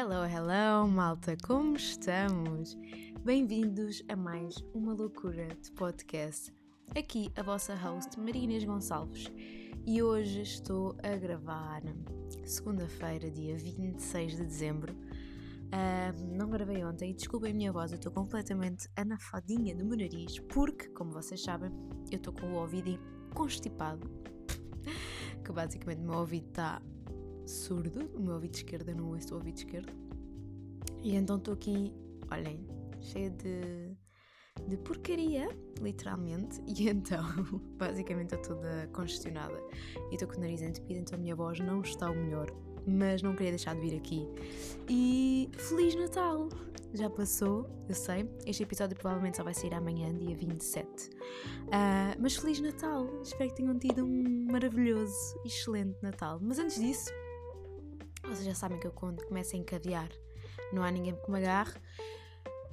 Hello, 0.00 0.24
hello, 0.24 0.86
malta, 0.86 1.36
como 1.44 1.74
estamos? 1.74 2.78
Bem-vindos 3.24 4.00
a 4.08 4.14
mais 4.14 4.54
uma 4.72 4.94
loucura 4.94 5.48
de 5.60 5.72
podcast. 5.72 6.54
Aqui 6.96 7.32
a 7.34 7.42
vossa 7.42 7.74
host 7.74 8.16
Marinês 8.16 8.62
Gonçalves 8.62 9.26
e 9.84 10.00
hoje 10.00 10.42
estou 10.42 10.96
a 11.02 11.16
gravar 11.16 11.82
segunda-feira, 12.44 13.28
dia 13.28 13.56
26 13.56 14.36
de 14.36 14.44
dezembro. 14.44 14.94
Uh, 14.94 16.36
não 16.36 16.48
gravei 16.48 16.84
ontem, 16.84 17.12
desculpem 17.12 17.50
a 17.50 17.54
minha 17.56 17.72
voz, 17.72 17.90
eu 17.90 17.96
estou 17.96 18.12
completamente 18.12 18.88
anafadinha 18.94 19.74
do 19.74 19.84
meu 19.84 19.98
nariz 19.98 20.38
porque, 20.38 20.90
como 20.90 21.10
vocês 21.10 21.42
sabem, 21.42 21.72
eu 22.08 22.18
estou 22.18 22.32
com 22.32 22.52
o 22.52 22.60
ouvido 22.60 22.96
constipado, 23.34 24.08
que 25.44 25.50
basicamente 25.50 26.02
o 26.02 26.06
meu 26.06 26.20
ouvido 26.20 26.46
está 26.46 26.80
surdo, 27.48 28.10
o 28.14 28.20
meu 28.20 28.34
ouvido 28.34 28.54
esquerdo, 28.54 28.90
eu 28.90 28.96
não 28.96 29.08
ouço 29.10 29.34
o 29.34 29.38
ouvido 29.38 29.56
esquerdo. 29.56 29.92
E 31.02 31.14
então 31.14 31.36
estou 31.36 31.54
aqui, 31.54 31.92
olhem, 32.30 32.66
cheia 33.00 33.30
de, 33.30 33.96
de 34.66 34.76
porcaria, 34.78 35.48
literalmente, 35.80 36.60
e 36.66 36.88
então 36.88 37.24
basicamente 37.78 38.34
estou 38.34 38.56
toda 38.56 38.88
congestionada 38.92 39.58
e 40.10 40.14
estou 40.14 40.28
com 40.28 40.36
o 40.36 40.40
nariz 40.40 40.62
entupido, 40.62 41.00
então 41.00 41.18
a 41.18 41.20
minha 41.20 41.34
voz 41.36 41.58
não 41.60 41.80
está 41.80 42.10
o 42.10 42.14
melhor, 42.14 42.50
mas 42.86 43.22
não 43.22 43.34
queria 43.34 43.50
deixar 43.50 43.74
de 43.74 43.80
vir 43.80 43.96
aqui. 43.96 44.28
E 44.88 45.50
Feliz 45.56 45.94
Natal! 45.94 46.48
Já 46.94 47.10
passou, 47.10 47.68
eu 47.86 47.94
sei. 47.94 48.26
Este 48.46 48.62
episódio 48.62 48.96
provavelmente 48.96 49.36
só 49.36 49.44
vai 49.44 49.52
sair 49.52 49.74
amanhã, 49.74 50.10
dia 50.14 50.34
27. 50.34 50.88
Uh, 50.88 51.10
ah, 51.70 52.16
mas 52.18 52.34
Feliz 52.36 52.60
Natal! 52.60 53.06
Espero 53.22 53.50
que 53.50 53.56
tenham 53.56 53.78
tido 53.78 54.04
um 54.04 54.46
maravilhoso 54.50 55.38
e 55.44 55.48
excelente 55.48 55.98
Natal. 56.02 56.38
Mas 56.40 56.58
antes 56.58 56.80
disso, 56.80 57.10
vocês 58.28 58.44
já 58.44 58.54
sabem 58.54 58.78
que 58.78 58.86
eu 58.86 58.92
quando 58.92 59.24
começo 59.24 59.56
a 59.56 59.58
encadear, 59.58 60.10
não 60.72 60.82
há 60.82 60.90
ninguém 60.90 61.14
que 61.14 61.30
me 61.30 61.38
agarre. 61.38 61.80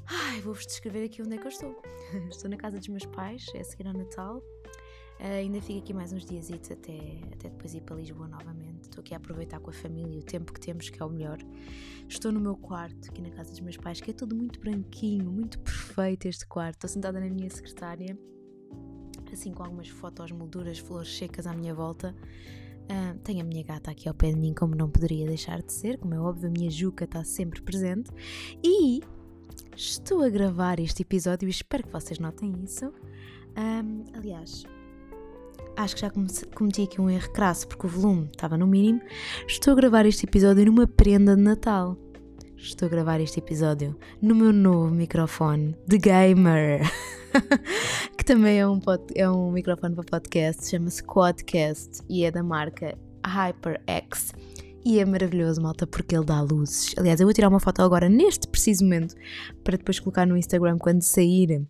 Ai, 0.05 0.41
vou-vos 0.41 0.65
descrever 0.65 1.05
aqui 1.05 1.21
onde 1.21 1.35
é 1.35 1.37
que 1.37 1.45
eu 1.45 1.51
estou. 1.51 1.81
estou 2.29 2.49
na 2.49 2.57
casa 2.57 2.77
dos 2.77 2.87
meus 2.89 3.05
pais, 3.05 3.45
é 3.55 3.61
a 3.61 3.63
seguir 3.63 3.87
ao 3.87 3.93
Natal. 3.93 4.37
Uh, 5.17 5.39
ainda 5.39 5.61
fico 5.61 5.79
aqui 5.79 5.93
mais 5.93 6.11
uns 6.11 6.25
dias 6.25 6.51
até, 6.51 6.97
até 7.31 7.49
depois 7.49 7.73
ir 7.73 7.81
para 7.81 7.95
Lisboa 7.95 8.27
novamente. 8.27 8.83
Estou 8.83 9.01
aqui 9.01 9.13
a 9.13 9.17
aproveitar 9.17 9.61
com 9.61 9.69
a 9.69 9.73
família 9.73 10.19
o 10.19 10.23
tempo 10.23 10.51
que 10.51 10.59
temos, 10.59 10.89
que 10.89 11.01
é 11.01 11.05
o 11.05 11.09
melhor. 11.09 11.39
Estou 12.07 12.33
no 12.33 12.39
meu 12.41 12.57
quarto, 12.57 13.09
aqui 13.09 13.21
na 13.21 13.29
casa 13.29 13.49
dos 13.49 13.61
meus 13.61 13.77
pais, 13.77 14.01
que 14.01 14.11
é 14.11 14.13
tudo 14.13 14.35
muito 14.35 14.59
branquinho, 14.59 15.31
muito 15.31 15.57
perfeito 15.59 16.27
este 16.27 16.45
quarto. 16.45 16.75
Estou 16.75 16.89
sentada 16.89 17.19
na 17.19 17.29
minha 17.29 17.49
secretária, 17.49 18.17
assim 19.31 19.53
com 19.53 19.63
algumas 19.63 19.87
fotos, 19.87 20.31
molduras, 20.33 20.79
flores 20.79 21.17
secas 21.17 21.47
à 21.47 21.53
minha 21.53 21.73
volta. 21.73 22.13
Uh, 22.85 23.17
tenho 23.23 23.41
a 23.41 23.43
minha 23.43 23.63
gata 23.63 23.89
aqui 23.89 24.07
ao 24.07 24.13
pé 24.13 24.31
de 24.31 24.37
mim, 24.37 24.53
como 24.53 24.75
não 24.75 24.89
poderia 24.89 25.25
deixar 25.25 25.61
de 25.61 25.73
ser, 25.73 25.97
como 25.97 26.13
é 26.13 26.19
óbvio, 26.19 26.47
a 26.47 26.51
minha 26.51 26.69
Juca 26.69 27.05
está 27.05 27.23
sempre 27.23 27.61
presente. 27.61 28.11
E 28.63 29.01
estou 29.75 30.23
a 30.23 30.29
gravar 30.29 30.79
este 30.79 31.01
episódio 31.01 31.47
e 31.47 31.51
espero 31.51 31.83
que 31.83 31.91
vocês 31.91 32.19
notem 32.19 32.53
isso. 32.63 32.93
Um, 33.57 34.03
aliás, 34.13 34.65
acho 35.75 35.95
que 35.95 36.01
já 36.01 36.11
cometi 36.53 36.83
aqui 36.83 37.01
um 37.01 37.09
erro 37.09 37.31
crasso 37.31 37.67
porque 37.67 37.87
o 37.87 37.89
volume 37.89 38.29
estava 38.31 38.57
no 38.57 38.67
mínimo. 38.67 39.01
Estou 39.47 39.73
a 39.73 39.75
gravar 39.75 40.05
este 40.05 40.25
episódio 40.25 40.65
numa 40.65 40.87
prenda 40.87 41.35
de 41.35 41.41
Natal. 41.41 41.97
Estou 42.55 42.87
a 42.87 42.89
gravar 42.89 43.19
este 43.19 43.39
episódio 43.39 43.95
no 44.21 44.33
meu 44.35 44.53
novo 44.53 44.89
microfone 44.89 45.75
de 45.87 45.97
gamer. 45.97 46.81
que 48.17 48.23
também 48.23 48.59
é 48.59 48.67
um, 48.67 48.79
pod, 48.79 49.03
é 49.15 49.29
um 49.29 49.51
microfone 49.51 49.95
para 49.95 50.03
podcast, 50.03 50.69
chama-se 50.69 51.03
Quadcast 51.03 52.01
e 52.09 52.23
é 52.23 52.31
da 52.31 52.43
marca 52.43 52.97
HyperX. 53.25 54.33
E 54.85 54.99
é 54.99 55.05
maravilhoso, 55.05 55.61
malta, 55.61 55.87
porque 55.87 56.15
ele 56.15 56.25
dá 56.25 56.41
luzes. 56.41 56.93
Aliás, 56.97 57.19
eu 57.19 57.25
vou 57.25 57.33
tirar 57.33 57.49
uma 57.49 57.59
foto 57.59 57.81
agora, 57.81 58.07
neste 58.07 58.47
preciso 58.47 58.83
momento, 58.83 59.15
para 59.63 59.77
depois 59.77 59.99
colocar 59.99 60.27
no 60.27 60.37
Instagram 60.37 60.77
quando 60.77 61.01
sair 61.01 61.67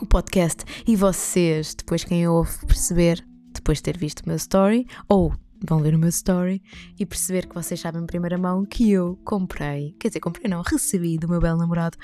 o 0.00 0.06
podcast. 0.06 0.64
E 0.86 0.96
vocês, 0.96 1.74
depois 1.74 2.02
quem 2.02 2.26
ouve, 2.26 2.66
perceber, 2.66 3.22
depois 3.52 3.78
de 3.78 3.82
ter 3.82 3.98
visto 3.98 4.20
o 4.20 4.28
meu 4.28 4.36
story, 4.36 4.86
ou 5.06 5.34
vão 5.66 5.80
ver 5.80 5.94
o 5.94 5.98
meu 5.98 6.08
story 6.08 6.62
e 6.98 7.06
perceber 7.06 7.46
que 7.46 7.54
vocês 7.54 7.80
sabem 7.80 8.02
em 8.02 8.06
primeira 8.06 8.38
mão 8.38 8.64
que 8.64 8.90
eu 8.90 9.18
comprei, 9.24 9.94
quer 9.98 10.08
dizer, 10.08 10.20
comprei 10.20 10.50
não, 10.50 10.62
recebi 10.62 11.18
do 11.18 11.28
meu 11.28 11.40
belo 11.40 11.58
namorado 11.58 11.96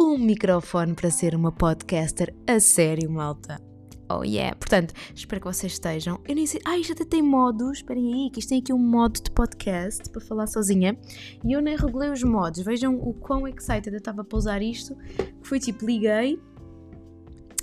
um 0.00 0.16
microfone 0.16 0.94
para 0.94 1.10
ser 1.10 1.34
uma 1.34 1.50
podcaster 1.50 2.32
a 2.46 2.60
sério, 2.60 3.10
malta. 3.10 3.60
Oh 4.08 4.22
yeah! 4.22 4.56
Portanto, 4.56 4.94
espero 5.14 5.40
que 5.40 5.46
vocês 5.48 5.72
estejam. 5.72 6.20
Eu 6.26 6.34
nem 6.34 6.46
sei. 6.46 6.60
Ah, 6.64 6.78
isto 6.78 6.92
até 6.92 7.04
tem 7.04 7.20
modos. 7.20 7.78
Esperem 7.78 8.14
aí, 8.14 8.30
que 8.30 8.38
isto 8.38 8.48
tem 8.48 8.60
aqui 8.60 8.72
um 8.72 8.78
modo 8.78 9.20
de 9.20 9.30
podcast 9.30 10.08
para 10.08 10.20
falar 10.20 10.46
sozinha. 10.46 10.98
E 11.44 11.52
eu 11.52 11.60
nem 11.60 11.76
regulei 11.76 12.10
os 12.10 12.22
modos. 12.22 12.60
Vejam 12.60 12.94
o 12.96 13.12
quão 13.12 13.46
excited 13.46 13.88
eu 13.88 13.98
estava 13.98 14.24
para 14.24 14.38
usar 14.38 14.62
isto. 14.62 14.96
Foi 15.42 15.58
tipo, 15.58 15.84
liguei. 15.84 16.40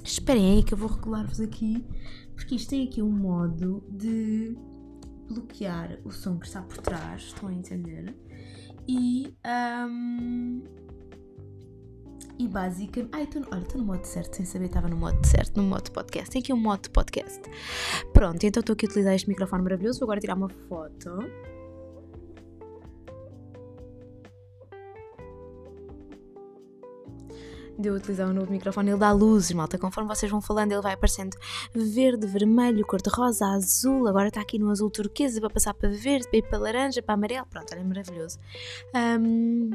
Esperem 0.04 0.58
aí 0.58 0.64
que 0.64 0.74
eu 0.74 0.78
vou 0.78 0.90
regular-vos 0.90 1.40
aqui. 1.40 1.84
Porque 2.36 2.56
isto 2.56 2.70
tem 2.70 2.84
aqui 2.84 3.02
um 3.02 3.12
modo 3.12 3.84
de 3.90 4.56
bloquear 5.28 5.98
o 6.04 6.12
som 6.12 6.38
que 6.38 6.46
está 6.46 6.62
por 6.62 6.78
trás. 6.78 7.24
Estão 7.24 7.50
a 7.50 7.54
entender? 7.54 8.16
E. 8.88 9.36
Um, 9.90 10.85
e 12.38 12.48
basicamente. 12.48 13.10
Ai, 13.14 13.28
tô, 13.28 13.40
olha, 13.52 13.62
estou 13.62 13.80
no 13.80 13.88
modo 13.88 14.06
certo, 14.06 14.36
sem 14.36 14.46
saber, 14.46 14.66
estava 14.66 14.88
no 14.88 14.98
modo 14.98 15.26
certo, 15.26 15.58
no 15.58 15.64
modo 15.64 15.92
podcast. 15.92 16.32
Tem 16.32 16.42
aqui 16.42 16.54
um 16.54 16.58
modo 16.58 16.90
podcast. 16.90 17.42
Pronto, 18.14 18.44
então 18.46 18.60
estou 18.60 18.74
aqui 18.74 18.86
a 18.86 18.90
utilizar 18.90 19.14
este 19.14 19.28
microfone 19.28 19.64
maravilhoso. 19.64 20.00
Vou 20.00 20.08
agora 20.08 20.20
tirar 20.20 20.36
uma 20.36 20.50
foto. 20.50 21.20
de 27.78 27.90
eu 27.90 27.96
utilizar 27.96 28.30
um 28.30 28.34
novo 28.34 28.52
microfone, 28.52 28.92
ele 28.92 28.98
dá 28.98 29.12
luzes, 29.12 29.52
malta. 29.52 29.78
Conforme 29.78 30.08
vocês 30.08 30.32
vão 30.32 30.42
falando, 30.42 30.72
ele 30.72 30.82
vai 30.82 30.94
aparecendo 30.94 31.36
verde, 31.74 32.26
vermelho, 32.26 32.86
cor-de-rosa, 32.86 33.46
azul. 33.48 34.08
Agora 34.08 34.30
está 34.30 34.42
aqui 34.42 34.58
no 34.58 34.70
azul 34.70 34.90
turquesa 34.90 35.40
para 35.42 35.50
passar 35.50 35.74
para 35.74 35.90
verde, 35.90 36.28
para 36.30 36.38
ir 36.38 36.44
para 36.44 36.58
laranja, 36.58 37.02
para 37.02 37.16
amarelo. 37.16 37.46
Pronto, 37.48 37.68
olha, 37.74 37.82
é 37.82 37.84
maravilhoso. 37.84 38.40
Um, 38.96 39.70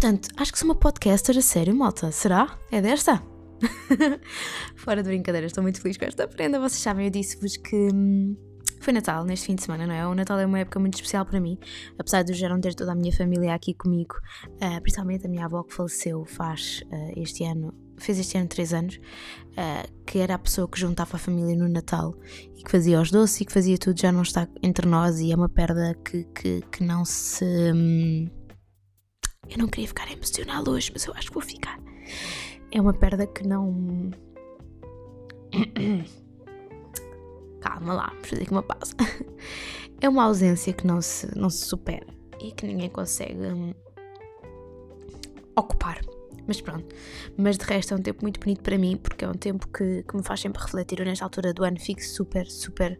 Portanto, 0.00 0.30
acho 0.38 0.50
que 0.50 0.58
sou 0.58 0.66
uma 0.66 0.74
podcaster 0.74 1.36
a 1.36 1.42
sério, 1.42 1.74
malta. 1.74 2.10
Será? 2.10 2.58
É 2.72 2.80
desta? 2.80 3.22
Fora 4.74 5.02
de 5.02 5.10
brincadeira, 5.10 5.46
estou 5.46 5.62
muito 5.62 5.78
feliz 5.78 5.98
com 5.98 6.06
esta 6.06 6.26
prenda. 6.26 6.58
Vocês 6.58 6.80
sabem, 6.80 7.04
eu 7.04 7.10
disse-vos 7.10 7.58
que 7.58 7.76
hum, 7.76 8.34
foi 8.80 8.94
Natal 8.94 9.26
neste 9.26 9.44
fim 9.44 9.56
de 9.56 9.62
semana, 9.62 9.86
não 9.86 9.92
é? 9.92 10.06
O 10.06 10.14
Natal 10.14 10.38
é 10.38 10.46
uma 10.46 10.58
época 10.58 10.80
muito 10.80 10.94
especial 10.94 11.26
para 11.26 11.38
mim, 11.38 11.58
apesar 11.98 12.22
de 12.22 12.32
já 12.32 12.48
não 12.48 12.58
ter 12.58 12.74
toda 12.74 12.92
a 12.92 12.94
minha 12.94 13.14
família 13.14 13.52
aqui 13.52 13.74
comigo, 13.74 14.14
uh, 14.46 14.80
principalmente 14.80 15.26
a 15.26 15.28
minha 15.28 15.44
avó 15.44 15.62
que 15.64 15.74
faleceu 15.74 16.24
faz 16.24 16.82
uh, 16.86 17.20
este 17.20 17.44
ano, 17.44 17.74
fez 17.98 18.18
este 18.18 18.38
ano 18.38 18.48
3 18.48 18.72
anos, 18.72 18.96
uh, 18.96 20.04
que 20.06 20.18
era 20.18 20.34
a 20.34 20.38
pessoa 20.38 20.66
que 20.66 20.80
juntava 20.80 21.16
a 21.16 21.18
família 21.18 21.54
no 21.54 21.68
Natal 21.68 22.14
e 22.56 22.64
que 22.64 22.70
fazia 22.70 22.98
os 22.98 23.10
doces 23.10 23.42
e 23.42 23.44
que 23.44 23.52
fazia 23.52 23.76
tudo, 23.76 24.00
já 24.00 24.10
não 24.10 24.22
está 24.22 24.48
entre 24.62 24.88
nós 24.88 25.20
e 25.20 25.30
é 25.30 25.36
uma 25.36 25.50
perda 25.50 25.94
que, 26.02 26.24
que, 26.34 26.62
que 26.72 26.82
não 26.82 27.04
se. 27.04 27.44
Hum, 27.44 28.39
eu 29.50 29.58
não 29.58 29.66
queria 29.66 29.88
ficar 29.88 30.10
emocional 30.10 30.64
hoje, 30.68 30.90
mas 30.92 31.04
eu 31.04 31.14
acho 31.14 31.28
que 31.28 31.34
vou 31.34 31.42
ficar. 31.42 31.78
É 32.70 32.80
uma 32.80 32.94
perda 32.94 33.26
que 33.26 33.46
não. 33.46 34.10
Calma 37.60 37.94
lá, 37.94 38.08
vamos 38.10 38.28
fazer 38.28 38.42
aqui 38.42 38.52
uma 38.52 38.62
pausa. 38.62 38.94
É 40.02 40.08
uma 40.08 40.24
ausência 40.24 40.72
que 40.72 40.86
não 40.86 41.02
se, 41.02 41.38
não 41.38 41.50
se 41.50 41.66
supera 41.66 42.06
e 42.40 42.52
que 42.52 42.66
ninguém 42.66 42.88
consegue 42.88 43.38
hum, 43.38 43.74
ocupar. 45.54 46.00
Mas 46.46 46.58
pronto. 46.58 46.94
Mas 47.36 47.58
de 47.58 47.66
resto 47.66 47.92
é 47.92 47.96
um 47.98 48.00
tempo 48.00 48.22
muito 48.22 48.40
bonito 48.40 48.62
para 48.62 48.78
mim, 48.78 48.96
porque 48.96 49.26
é 49.26 49.28
um 49.28 49.34
tempo 49.34 49.68
que, 49.68 50.02
que 50.02 50.16
me 50.16 50.22
faz 50.22 50.40
sempre 50.40 50.62
refletir. 50.62 51.00
Eu, 51.00 51.04
nesta 51.04 51.22
altura 51.24 51.52
do 51.52 51.62
ano, 51.64 51.78
fico 51.78 52.02
super, 52.02 52.46
super 52.46 52.98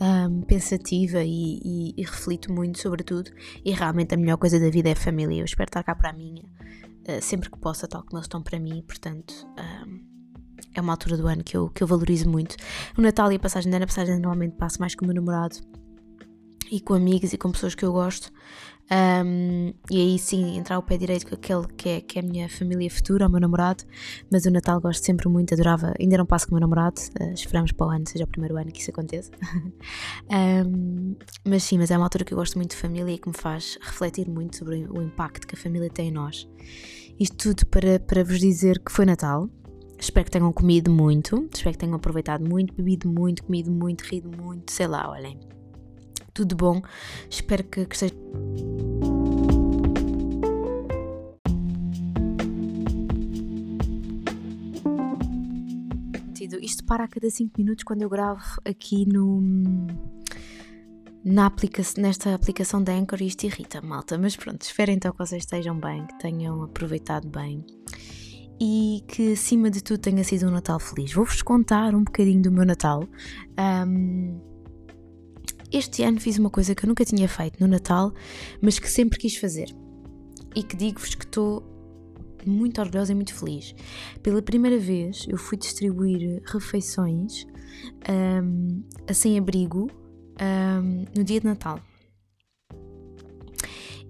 um, 0.00 0.42
pensativa 0.42 1.22
e, 1.22 1.60
e, 1.64 1.94
e, 1.96 2.02
reflito 2.02 2.52
muito 2.52 2.78
sobre 2.78 3.02
tudo. 3.02 3.30
E 3.64 3.72
realmente 3.72 4.14
a 4.14 4.16
melhor 4.16 4.36
coisa 4.36 4.58
da 4.60 4.70
vida 4.70 4.88
é 4.88 4.92
a 4.92 4.96
família. 4.96 5.40
Eu 5.40 5.44
espero 5.44 5.68
estar 5.68 5.82
cá 5.82 5.94
para 5.94 6.10
a 6.10 6.12
minha, 6.12 6.42
uh, 6.42 7.22
sempre 7.22 7.50
que 7.50 7.58
possa, 7.58 7.86
tal 7.88 8.02
como 8.02 8.18
eles 8.18 8.26
estão 8.26 8.42
para 8.42 8.58
mim. 8.58 8.82
Portanto, 8.86 9.34
um, 9.86 10.00
é 10.74 10.80
uma 10.80 10.92
altura 10.92 11.16
do 11.16 11.26
ano 11.26 11.42
que 11.42 11.56
eu, 11.56 11.68
que 11.70 11.82
eu 11.82 11.86
valorizo 11.86 12.28
muito. 12.28 12.56
O 12.96 13.00
Natal 13.00 13.32
e 13.32 13.36
a 13.36 13.38
passagem 13.38 13.70
de 13.70 13.76
ano, 13.76 13.84
a 13.84 13.88
passagem 13.88 14.06
de 14.06 14.12
ano 14.18 14.22
normalmente 14.22 14.56
passo 14.56 14.80
mais 14.80 14.94
com 14.94 15.04
o 15.04 15.08
meu 15.08 15.14
namorado 15.14 15.56
e 16.70 16.80
com 16.80 16.94
amigos 16.94 17.32
e 17.32 17.38
com 17.38 17.50
pessoas 17.50 17.74
que 17.74 17.84
eu 17.84 17.92
gosto. 17.92 18.30
Um, 18.90 19.72
e 19.90 20.00
aí 20.00 20.18
sim, 20.18 20.56
entrar 20.56 20.78
o 20.78 20.82
pé 20.82 20.96
direito 20.96 21.26
com 21.26 21.34
aquele 21.34 21.66
que 21.76 21.88
é, 21.88 22.00
que 22.00 22.18
é 22.18 22.22
a 22.22 22.24
minha 22.24 22.48
família 22.48 22.90
futura, 22.90 23.26
o 23.26 23.30
meu 23.30 23.40
namorado. 23.40 23.84
Mas 24.30 24.46
o 24.46 24.50
Natal 24.50 24.80
gosto 24.80 25.04
sempre 25.04 25.28
muito, 25.28 25.54
adorava. 25.54 25.92
Ainda 25.98 26.18
não 26.18 26.26
passo 26.26 26.46
com 26.46 26.52
o 26.52 26.54
meu 26.54 26.60
namorado, 26.60 27.00
uh, 27.20 27.32
esperamos 27.32 27.72
para 27.72 27.86
o 27.86 27.90
ano, 27.90 28.08
seja 28.08 28.24
o 28.24 28.28
primeiro 28.28 28.56
ano 28.56 28.70
que 28.70 28.80
isso 28.80 28.90
aconteça. 28.90 29.30
um, 30.66 31.16
mas 31.44 31.64
sim, 31.64 31.78
mas 31.78 31.90
é 31.90 31.96
uma 31.96 32.06
altura 32.06 32.24
que 32.24 32.32
eu 32.32 32.38
gosto 32.38 32.56
muito 32.56 32.70
de 32.70 32.76
família 32.76 33.12
e 33.12 33.18
que 33.18 33.28
me 33.28 33.36
faz 33.36 33.78
refletir 33.80 34.28
muito 34.28 34.56
sobre 34.56 34.86
o 34.88 35.02
impacto 35.02 35.46
que 35.46 35.54
a 35.54 35.58
família 35.58 35.90
tem 35.90 36.08
em 36.08 36.12
nós. 36.12 36.48
Isto 37.18 37.36
tudo 37.36 37.66
para, 37.66 37.98
para 37.98 38.22
vos 38.22 38.38
dizer 38.38 38.78
que 38.78 38.92
foi 38.92 39.04
Natal. 39.04 39.48
Espero 39.98 40.26
que 40.26 40.30
tenham 40.30 40.52
comido 40.52 40.90
muito, 40.90 41.48
espero 41.54 41.72
que 41.72 41.78
tenham 41.78 41.96
aproveitado 41.96 42.46
muito, 42.46 42.74
bebido 42.74 43.08
muito, 43.08 43.42
comido 43.42 43.70
muito, 43.70 44.02
rido 44.02 44.30
muito, 44.30 44.70
sei 44.70 44.86
lá, 44.86 45.10
olhem 45.10 45.40
tudo 46.36 46.54
bom. 46.54 46.82
Espero 47.30 47.64
que, 47.64 47.86
que. 47.86 47.96
Isto 56.60 56.84
para 56.84 57.04
a 57.04 57.08
cada 57.08 57.30
5 57.30 57.52
minutos 57.58 57.84
quando 57.84 58.02
eu 58.02 58.08
gravo 58.08 58.42
aqui 58.64 59.06
no 59.06 59.40
na 61.24 61.46
aplica 61.46 61.82
nesta 61.98 62.34
aplicação 62.34 62.82
da 62.82 62.92
Anchor 62.92 63.20
isto 63.22 63.44
irrita, 63.44 63.80
malta. 63.80 64.18
Mas 64.18 64.36
pronto, 64.36 64.62
espero 64.62 64.90
então 64.90 65.12
que 65.12 65.18
vocês 65.18 65.42
estejam 65.42 65.78
bem, 65.78 66.06
que 66.06 66.18
tenham 66.18 66.62
aproveitado 66.62 67.28
bem 67.28 67.64
e 68.60 69.04
que, 69.08 69.32
acima 69.32 69.70
de 69.70 69.82
tudo, 69.82 70.00
tenha 70.00 70.24
sido 70.24 70.46
um 70.46 70.50
Natal 70.50 70.78
feliz. 70.78 71.12
Vou-vos 71.12 71.42
contar 71.42 71.94
um 71.94 72.04
bocadinho 72.04 72.42
do 72.42 72.50
meu 72.50 72.64
Natal. 72.64 73.04
Um, 73.86 74.55
este 75.78 76.02
ano 76.02 76.20
fiz 76.20 76.38
uma 76.38 76.48
coisa 76.48 76.74
que 76.74 76.84
eu 76.84 76.88
nunca 76.88 77.04
tinha 77.04 77.28
feito 77.28 77.60
no 77.60 77.68
Natal, 77.68 78.12
mas 78.60 78.78
que 78.78 78.90
sempre 78.90 79.18
quis 79.18 79.36
fazer. 79.36 79.74
E 80.54 80.62
que 80.62 80.74
digo-vos 80.74 81.14
que 81.14 81.24
estou 81.24 81.62
muito 82.46 82.80
orgulhosa 82.80 83.12
e 83.12 83.14
muito 83.14 83.34
feliz. 83.34 83.74
Pela 84.22 84.40
primeira 84.40 84.78
vez 84.78 85.26
eu 85.28 85.36
fui 85.36 85.58
distribuir 85.58 86.42
refeições 86.46 87.46
um, 88.08 88.82
a 89.06 89.12
sem-abrigo 89.12 89.90
um, 90.40 91.04
no 91.14 91.24
dia 91.24 91.40
de 91.40 91.46
Natal. 91.46 91.78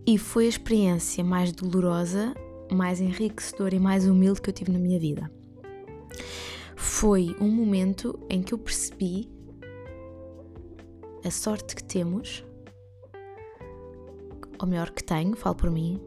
E 0.07 0.17
foi 0.19 0.47
a 0.47 0.49
experiência 0.49 1.25
mais 1.25 1.51
dolorosa, 1.51 2.33
mais 2.71 3.01
enriquecedora 3.01 3.75
e 3.75 3.81
mais 3.81 4.07
humilde 4.07 4.41
que 4.41 4.51
eu 4.51 4.55
tive 4.55 4.71
na 4.71 4.79
minha 4.79 5.01
vida. 5.01 5.29
Foi 6.77 7.35
um 7.41 7.51
momento 7.51 8.17
em 8.31 8.41
que 8.41 8.55
eu 8.55 8.59
percebi 8.59 9.36
a 11.27 11.31
sorte 11.31 11.75
que 11.75 11.83
temos, 11.83 12.45
ou 14.61 14.69
melhor, 14.69 14.91
que 14.91 15.03
tenho, 15.03 15.35
falo 15.37 15.57
por 15.57 15.71
mim, 15.73 16.01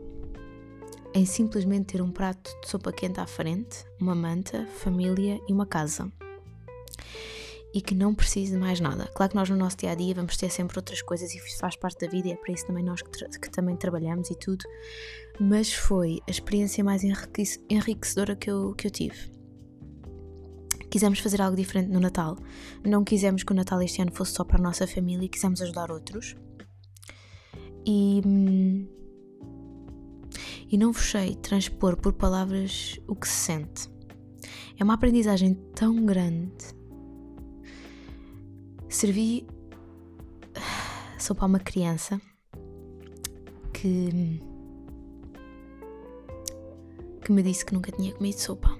em 1.13 1.25
simplesmente 1.25 1.87
ter 1.87 2.01
um 2.01 2.09
prato 2.09 2.49
de 2.61 2.69
sopa 2.69 2.93
quente 2.93 3.19
à 3.19 3.27
frente, 3.27 3.83
uma 3.99 4.15
manta, 4.15 4.65
família 4.77 5.41
e 5.47 5.51
uma 5.51 5.65
casa. 5.65 6.09
E 7.73 7.81
que 7.81 7.93
não 7.93 8.15
precise 8.15 8.53
de 8.53 8.57
mais 8.57 8.79
nada. 8.79 9.07
Claro 9.13 9.31
que 9.31 9.35
nós 9.35 9.49
no 9.49 9.57
nosso 9.57 9.77
dia 9.77 9.91
a 9.91 9.95
dia 9.95 10.15
vamos 10.15 10.37
ter 10.37 10.49
sempre 10.49 10.79
outras 10.79 11.01
coisas 11.01 11.35
e 11.35 11.39
faz 11.59 11.75
parte 11.75 12.05
da 12.05 12.11
vida 12.11 12.29
e 12.29 12.31
é 12.31 12.35
para 12.35 12.53
isso 12.53 12.65
também 12.65 12.83
nós 12.83 13.01
que, 13.01 13.11
que 13.11 13.49
também 13.51 13.75
trabalhamos 13.75 14.31
e 14.31 14.35
tudo. 14.35 14.63
Mas 15.39 15.73
foi 15.73 16.21
a 16.27 16.31
experiência 16.31 16.83
mais 16.83 17.03
enriquecedora 17.03 18.35
que 18.35 18.49
eu, 18.49 18.73
que 18.73 18.87
eu 18.87 18.91
tive. 18.91 19.38
Quisemos 20.89 21.19
fazer 21.19 21.41
algo 21.41 21.55
diferente 21.55 21.89
no 21.89 21.99
Natal. 21.99 22.37
Não 22.83 23.03
quisemos 23.03 23.43
que 23.43 23.51
o 23.51 23.55
Natal 23.55 23.81
este 23.81 24.01
ano 24.01 24.11
fosse 24.11 24.33
só 24.33 24.43
para 24.43 24.57
a 24.57 24.61
nossa 24.61 24.87
família, 24.87 25.29
quisemos 25.29 25.61
ajudar 25.61 25.91
outros. 25.91 26.35
E. 27.85 28.21
Hum, 28.25 28.87
e 30.71 30.77
não 30.77 30.91
vos 30.91 31.09
sei 31.09 31.35
transpor 31.35 31.97
por 31.97 32.13
palavras 32.13 32.99
o 33.07 33.15
que 33.15 33.27
se 33.27 33.33
sente. 33.33 33.89
É 34.77 34.83
uma 34.83 34.93
aprendizagem 34.93 35.55
tão 35.73 36.05
grande. 36.05 36.53
Servi 38.87 39.47
sopa 41.17 41.45
a 41.45 41.47
uma 41.47 41.59
criança 41.59 42.21
que 43.73 44.39
que 47.23 47.31
me 47.31 47.43
disse 47.43 47.65
que 47.65 47.73
nunca 47.73 47.91
tinha 47.91 48.13
comido 48.13 48.39
sopa. 48.39 48.78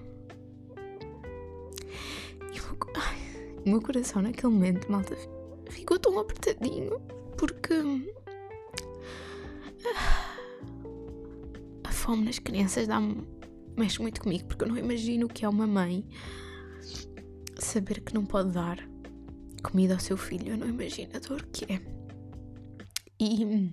Ai, 2.96 3.18
o 3.66 3.70
meu 3.70 3.82
coração 3.82 4.22
naquele 4.22 4.54
momento, 4.54 4.92
malta, 4.92 5.16
ficou 5.70 6.00
tão 6.00 6.18
apertadinho 6.20 7.00
porque 7.38 7.74
fome 12.10 12.26
nas 12.26 12.40
crianças 12.40 12.88
dá-me. 12.88 13.24
mexe 13.78 14.02
muito 14.02 14.22
comigo, 14.22 14.46
porque 14.46 14.64
eu 14.64 14.68
não 14.68 14.78
imagino 14.78 15.28
o 15.28 15.30
que 15.30 15.46
é 15.46 15.50
uma 15.50 15.68
mãe 15.68 16.04
saber 17.60 18.02
que 18.02 18.16
não 18.16 18.26
pode 18.26 18.52
dar 18.52 18.80
comida 19.62 19.94
ao 19.94 20.00
seu 20.00 20.18
filho. 20.18 20.54
Eu 20.54 20.58
não 20.58 20.68
imagino 20.68 21.12
a 21.16 21.20
dor 21.20 21.46
que 21.54 21.72
é. 21.72 21.80
E. 23.20 23.70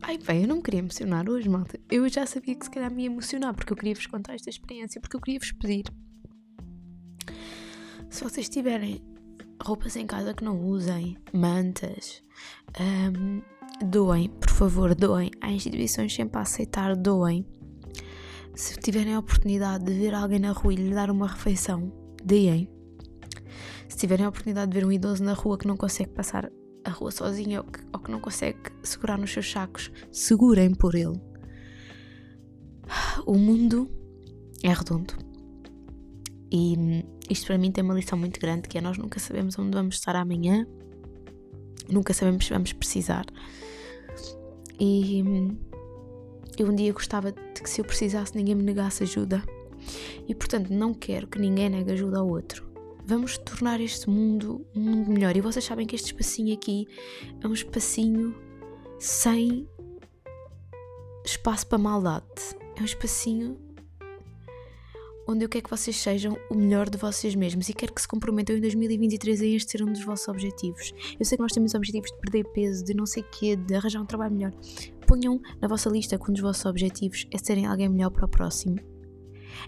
Ai, 0.00 0.16
bem, 0.16 0.42
eu 0.42 0.48
não 0.48 0.62
queria 0.62 0.80
emocionar 0.80 1.28
hoje, 1.28 1.48
malta. 1.48 1.78
Eu 1.90 2.08
já 2.08 2.24
sabia 2.24 2.54
que 2.54 2.64
se 2.64 2.70
calhar 2.70 2.90
me 2.90 3.02
ia 3.02 3.06
emocionar, 3.08 3.54
porque 3.54 3.74
eu 3.74 3.76
queria 3.76 3.94
vos 3.94 4.06
contar 4.06 4.34
esta 4.34 4.48
experiência, 4.48 4.98
porque 4.98 5.16
eu 5.16 5.20
queria 5.20 5.38
vos 5.38 5.52
pedir. 5.52 5.84
Se 8.14 8.22
vocês 8.22 8.48
tiverem 8.48 9.02
roupas 9.60 9.96
em 9.96 10.06
casa 10.06 10.32
que 10.32 10.44
não 10.44 10.64
usem, 10.64 11.16
mantas, 11.32 12.22
um, 12.80 13.42
doem, 13.84 14.28
por 14.28 14.50
favor, 14.50 14.94
doem. 14.94 15.32
Há 15.40 15.50
instituições 15.50 16.14
sempre 16.14 16.38
a 16.38 16.42
aceitar, 16.42 16.94
doem. 16.94 17.44
Se 18.54 18.78
tiverem 18.78 19.14
a 19.14 19.18
oportunidade 19.18 19.82
de 19.82 19.94
ver 19.94 20.14
alguém 20.14 20.38
na 20.38 20.52
rua 20.52 20.72
e 20.72 20.76
lhe 20.76 20.94
dar 20.94 21.10
uma 21.10 21.26
refeição, 21.26 21.92
deem. 22.22 22.70
Se 23.88 23.96
tiverem 23.96 24.26
a 24.26 24.28
oportunidade 24.28 24.70
de 24.70 24.78
ver 24.78 24.86
um 24.86 24.92
idoso 24.92 25.24
na 25.24 25.32
rua 25.32 25.58
que 25.58 25.66
não 25.66 25.76
consegue 25.76 26.10
passar 26.10 26.48
a 26.84 26.90
rua 26.90 27.10
sozinho 27.10 27.62
ou 27.62 27.66
que, 27.66 27.80
ou 27.92 27.98
que 27.98 28.12
não 28.12 28.20
consegue 28.20 28.60
segurar 28.84 29.18
nos 29.18 29.32
seus 29.32 29.50
sacos, 29.50 29.90
segurem 30.12 30.72
por 30.72 30.94
ele. 30.94 31.20
O 33.26 33.36
mundo 33.36 33.90
é 34.62 34.72
redondo. 34.72 35.14
E 36.52 37.04
isto 37.28 37.46
para 37.46 37.58
mim 37.58 37.72
tem 37.72 37.82
uma 37.82 37.94
lição 37.94 38.18
muito 38.18 38.38
grande 38.38 38.68
que 38.68 38.78
é 38.78 38.80
nós 38.80 38.98
nunca 38.98 39.18
sabemos 39.18 39.58
onde 39.58 39.76
vamos 39.76 39.96
estar 39.96 40.14
amanhã, 40.16 40.66
nunca 41.88 42.12
sabemos 42.12 42.46
se 42.46 42.52
vamos 42.52 42.72
precisar. 42.72 43.24
E 44.78 45.22
eu 46.58 46.68
um 46.68 46.74
dia 46.74 46.92
gostava 46.92 47.32
de 47.32 47.62
que 47.62 47.68
se 47.68 47.80
eu 47.80 47.84
precisasse 47.84 48.36
ninguém 48.36 48.54
me 48.54 48.62
negasse 48.62 49.02
ajuda. 49.02 49.42
E 50.26 50.34
portanto 50.34 50.70
não 50.70 50.94
quero 50.94 51.26
que 51.26 51.38
ninguém 51.38 51.68
negue 51.68 51.92
ajuda 51.92 52.18
ao 52.18 52.28
outro. 52.28 52.66
Vamos 53.06 53.36
tornar 53.38 53.80
este 53.80 54.08
mundo 54.08 54.66
um 54.74 54.80
mundo 54.80 55.10
melhor. 55.10 55.36
E 55.36 55.40
vocês 55.40 55.64
sabem 55.64 55.86
que 55.86 55.94
este 55.94 56.06
espacinho 56.06 56.54
aqui 56.54 56.86
é 57.42 57.46
um 57.46 57.52
espacinho 57.52 58.34
sem 58.98 59.68
espaço 61.24 61.66
para 61.66 61.78
maldade. 61.78 62.24
É 62.76 62.80
um 62.80 62.84
espacinho 62.84 63.58
onde 65.26 65.44
eu 65.44 65.48
quero 65.48 65.64
que 65.64 65.70
vocês 65.70 65.96
sejam 65.96 66.38
o 66.50 66.54
melhor 66.54 66.88
de 66.88 66.98
vocês 66.98 67.34
mesmos 67.34 67.68
e 67.68 67.72
quero 67.74 67.92
que 67.92 68.00
se 68.00 68.08
comprometam 68.08 68.56
em 68.56 68.60
2023 68.60 69.40
a 69.40 69.46
este 69.46 69.72
ser 69.72 69.82
um 69.82 69.92
dos 69.92 70.04
vossos 70.04 70.28
objetivos. 70.28 70.92
Eu 71.18 71.24
sei 71.24 71.36
que 71.36 71.42
nós 71.42 71.52
temos 71.52 71.74
objetivos 71.74 72.10
de 72.10 72.18
perder 72.18 72.44
peso, 72.52 72.84
de 72.84 72.94
não 72.94 73.06
sei 73.06 73.22
o 73.22 73.26
quê, 73.30 73.56
de 73.56 73.74
arranjar 73.74 74.02
um 74.02 74.06
trabalho 74.06 74.34
melhor. 74.34 74.52
Ponham 75.06 75.40
na 75.60 75.68
vossa 75.68 75.88
lista 75.88 76.18
que 76.18 76.30
um 76.30 76.32
dos 76.32 76.42
vossos 76.42 76.64
objetivos 76.66 77.26
é 77.32 77.38
serem 77.38 77.66
alguém 77.66 77.88
melhor 77.88 78.10
para 78.10 78.26
o 78.26 78.28
próximo. 78.28 78.76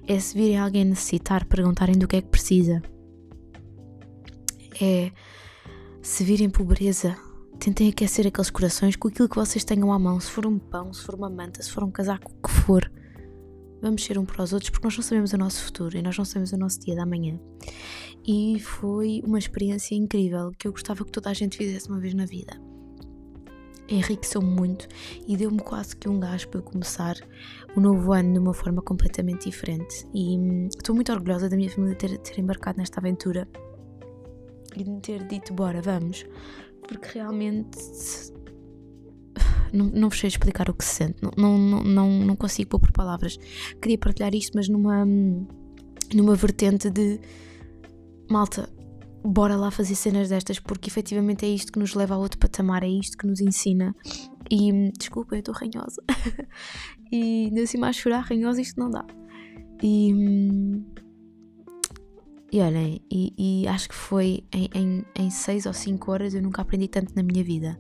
É 0.07 0.19
se 0.19 0.37
virem 0.37 0.59
alguém 0.59 0.85
necessitar, 0.85 1.47
perguntarem 1.47 1.97
do 1.97 2.09
que 2.09 2.17
é 2.17 2.23
que 2.23 2.29
precisa. 2.29 2.83
É 4.81 5.11
se 6.03 6.23
virem 6.23 6.49
pobreza, 6.49 7.17
tentem 7.59 7.89
aquecer 7.89 8.27
aqueles 8.27 8.51
corações 8.51 8.95
com 8.95 9.09
aquilo 9.09 9.29
que 9.29 9.37
vocês 9.37 9.65
tenham 9.65 9.93
à 9.93 9.99
mão. 9.99 10.21
Se 10.21 10.31
for 10.31 10.47
um 10.47 10.59
pão, 10.59 10.93
se 10.93 11.03
for 11.03 11.15
uma 11.15 11.31
manta, 11.31 11.63
se 11.63 11.71
for 11.71 11.83
um 11.83 11.91
casaco, 11.91 12.31
o 12.31 12.47
que 12.47 12.53
for 12.53 12.91
vamos 13.81 14.05
ser 14.05 14.19
um 14.19 14.25
para 14.25 14.43
os 14.43 14.53
outros 14.53 14.71
porque 14.71 14.87
nós 14.87 14.97
não 14.97 15.03
sabemos 15.03 15.33
o 15.33 15.39
nosso 15.39 15.65
futuro 15.65 15.97
e 15.97 16.03
nós 16.03 16.17
não 16.17 16.25
sabemos 16.25 16.53
o 16.53 16.57
nosso 16.57 16.81
dia 16.81 16.97
da 16.97 17.07
manhã. 17.07 17.39
E 18.27 18.59
foi 18.61 19.23
uma 19.25 19.39
experiência 19.39 19.95
incrível 19.95 20.51
que 20.59 20.67
eu 20.67 20.73
gostava 20.73 21.05
que 21.05 21.13
toda 21.13 21.31
a 21.31 21.35
gente 21.35 21.57
fizesse 21.57 21.89
uma 21.89 22.01
vez 22.01 22.15
na 22.15 22.27
vida. 22.27 22.61
Enriqueceu-me 23.89 24.49
muito 24.49 24.89
e 25.29 25.37
deu-me 25.37 25.61
quase 25.61 25.97
que 25.97 26.09
um 26.09 26.19
gás 26.19 26.45
para 26.45 26.59
eu 26.59 26.65
começar 26.65 27.15
o 27.77 27.81
novo 27.81 28.13
ano 28.13 28.33
de 28.33 28.39
uma 28.41 28.53
forma 28.53 28.83
completamente 28.83 29.49
diferente. 29.49 30.05
E 30.13 30.37
hum, 30.37 30.69
estou 30.77 30.93
muito 30.93 31.13
orgulhosa 31.13 31.49
da 31.49 31.57
minha 31.57 31.71
família 31.71 31.95
ter, 31.95 32.19
ter 32.19 32.41
embarcado 32.41 32.79
nesta 32.79 32.99
aventura 32.99 33.49
e 34.77 34.83
de 34.83 34.91
me 34.91 35.01
ter 35.01 35.25
dito: 35.29 35.55
bora, 35.55 35.81
vamos, 35.81 36.27
porque 36.89 37.19
realmente 37.19 37.79
não, 39.73 39.87
não 39.87 40.09
vos 40.09 40.19
sei 40.19 40.29
explicar 40.29 40.69
o 40.71 40.75
que 40.75 40.85
se 40.85 40.95
sente, 40.95 41.17
não, 41.23 41.59
não, 41.59 41.83
não, 41.83 42.11
não 42.11 42.37
consigo 42.37 42.71
pôr 42.71 42.81
por 42.81 42.93
palavras. 42.93 43.37
Queria 43.81 43.99
partilhar 43.99 44.35
isto, 44.35 44.53
mas 44.55 44.69
numa, 44.69 45.05
numa 46.15 46.35
vertente 46.35 46.91
de 46.91 47.21
malta, 48.31 48.69
bora 49.25 49.57
lá 49.57 49.71
fazer 49.71 49.95
cenas 49.95 50.29
destas, 50.29 50.59
porque 50.59 50.89
efetivamente 50.89 51.45
é 51.45 51.49
isto 51.49 51.73
que 51.73 51.79
nos 51.79 51.95
leva 51.95 52.15
a 52.15 52.19
outro 52.19 52.39
patamar, 52.39 52.83
é 52.83 52.89
isto 52.89 53.17
que 53.17 53.27
nos 53.27 53.41
ensina. 53.41 53.95
E 54.51 54.93
desculpa, 54.97 55.35
eu 55.35 55.41
estou 55.41 55.55
ranhosa. 55.55 56.03
e 57.11 57.47
ainda 57.47 57.63
assim 57.63 57.79
mais 57.79 57.97
chorar 57.97 58.21
ranhosa, 58.21 58.61
isto 58.61 58.79
não 58.79 58.91
dá. 58.91 59.05
E. 59.83 60.13
E 62.53 62.61
olhem, 62.61 63.03
e, 63.11 63.35
e 63.37 63.69
acho 63.69 63.89
que 63.89 63.95
foi 63.95 64.45
em, 64.53 64.71
em, 64.73 65.05
em 65.17 65.31
seis 65.31 65.67
ou 65.67 65.73
cinco 65.73 66.13
horas 66.13 66.33
eu 66.33 66.41
nunca 66.41 66.63
aprendi 66.63 66.87
tanto 66.87 67.13
na 67.15 67.23
minha 67.23 67.43
vida. 67.43 67.79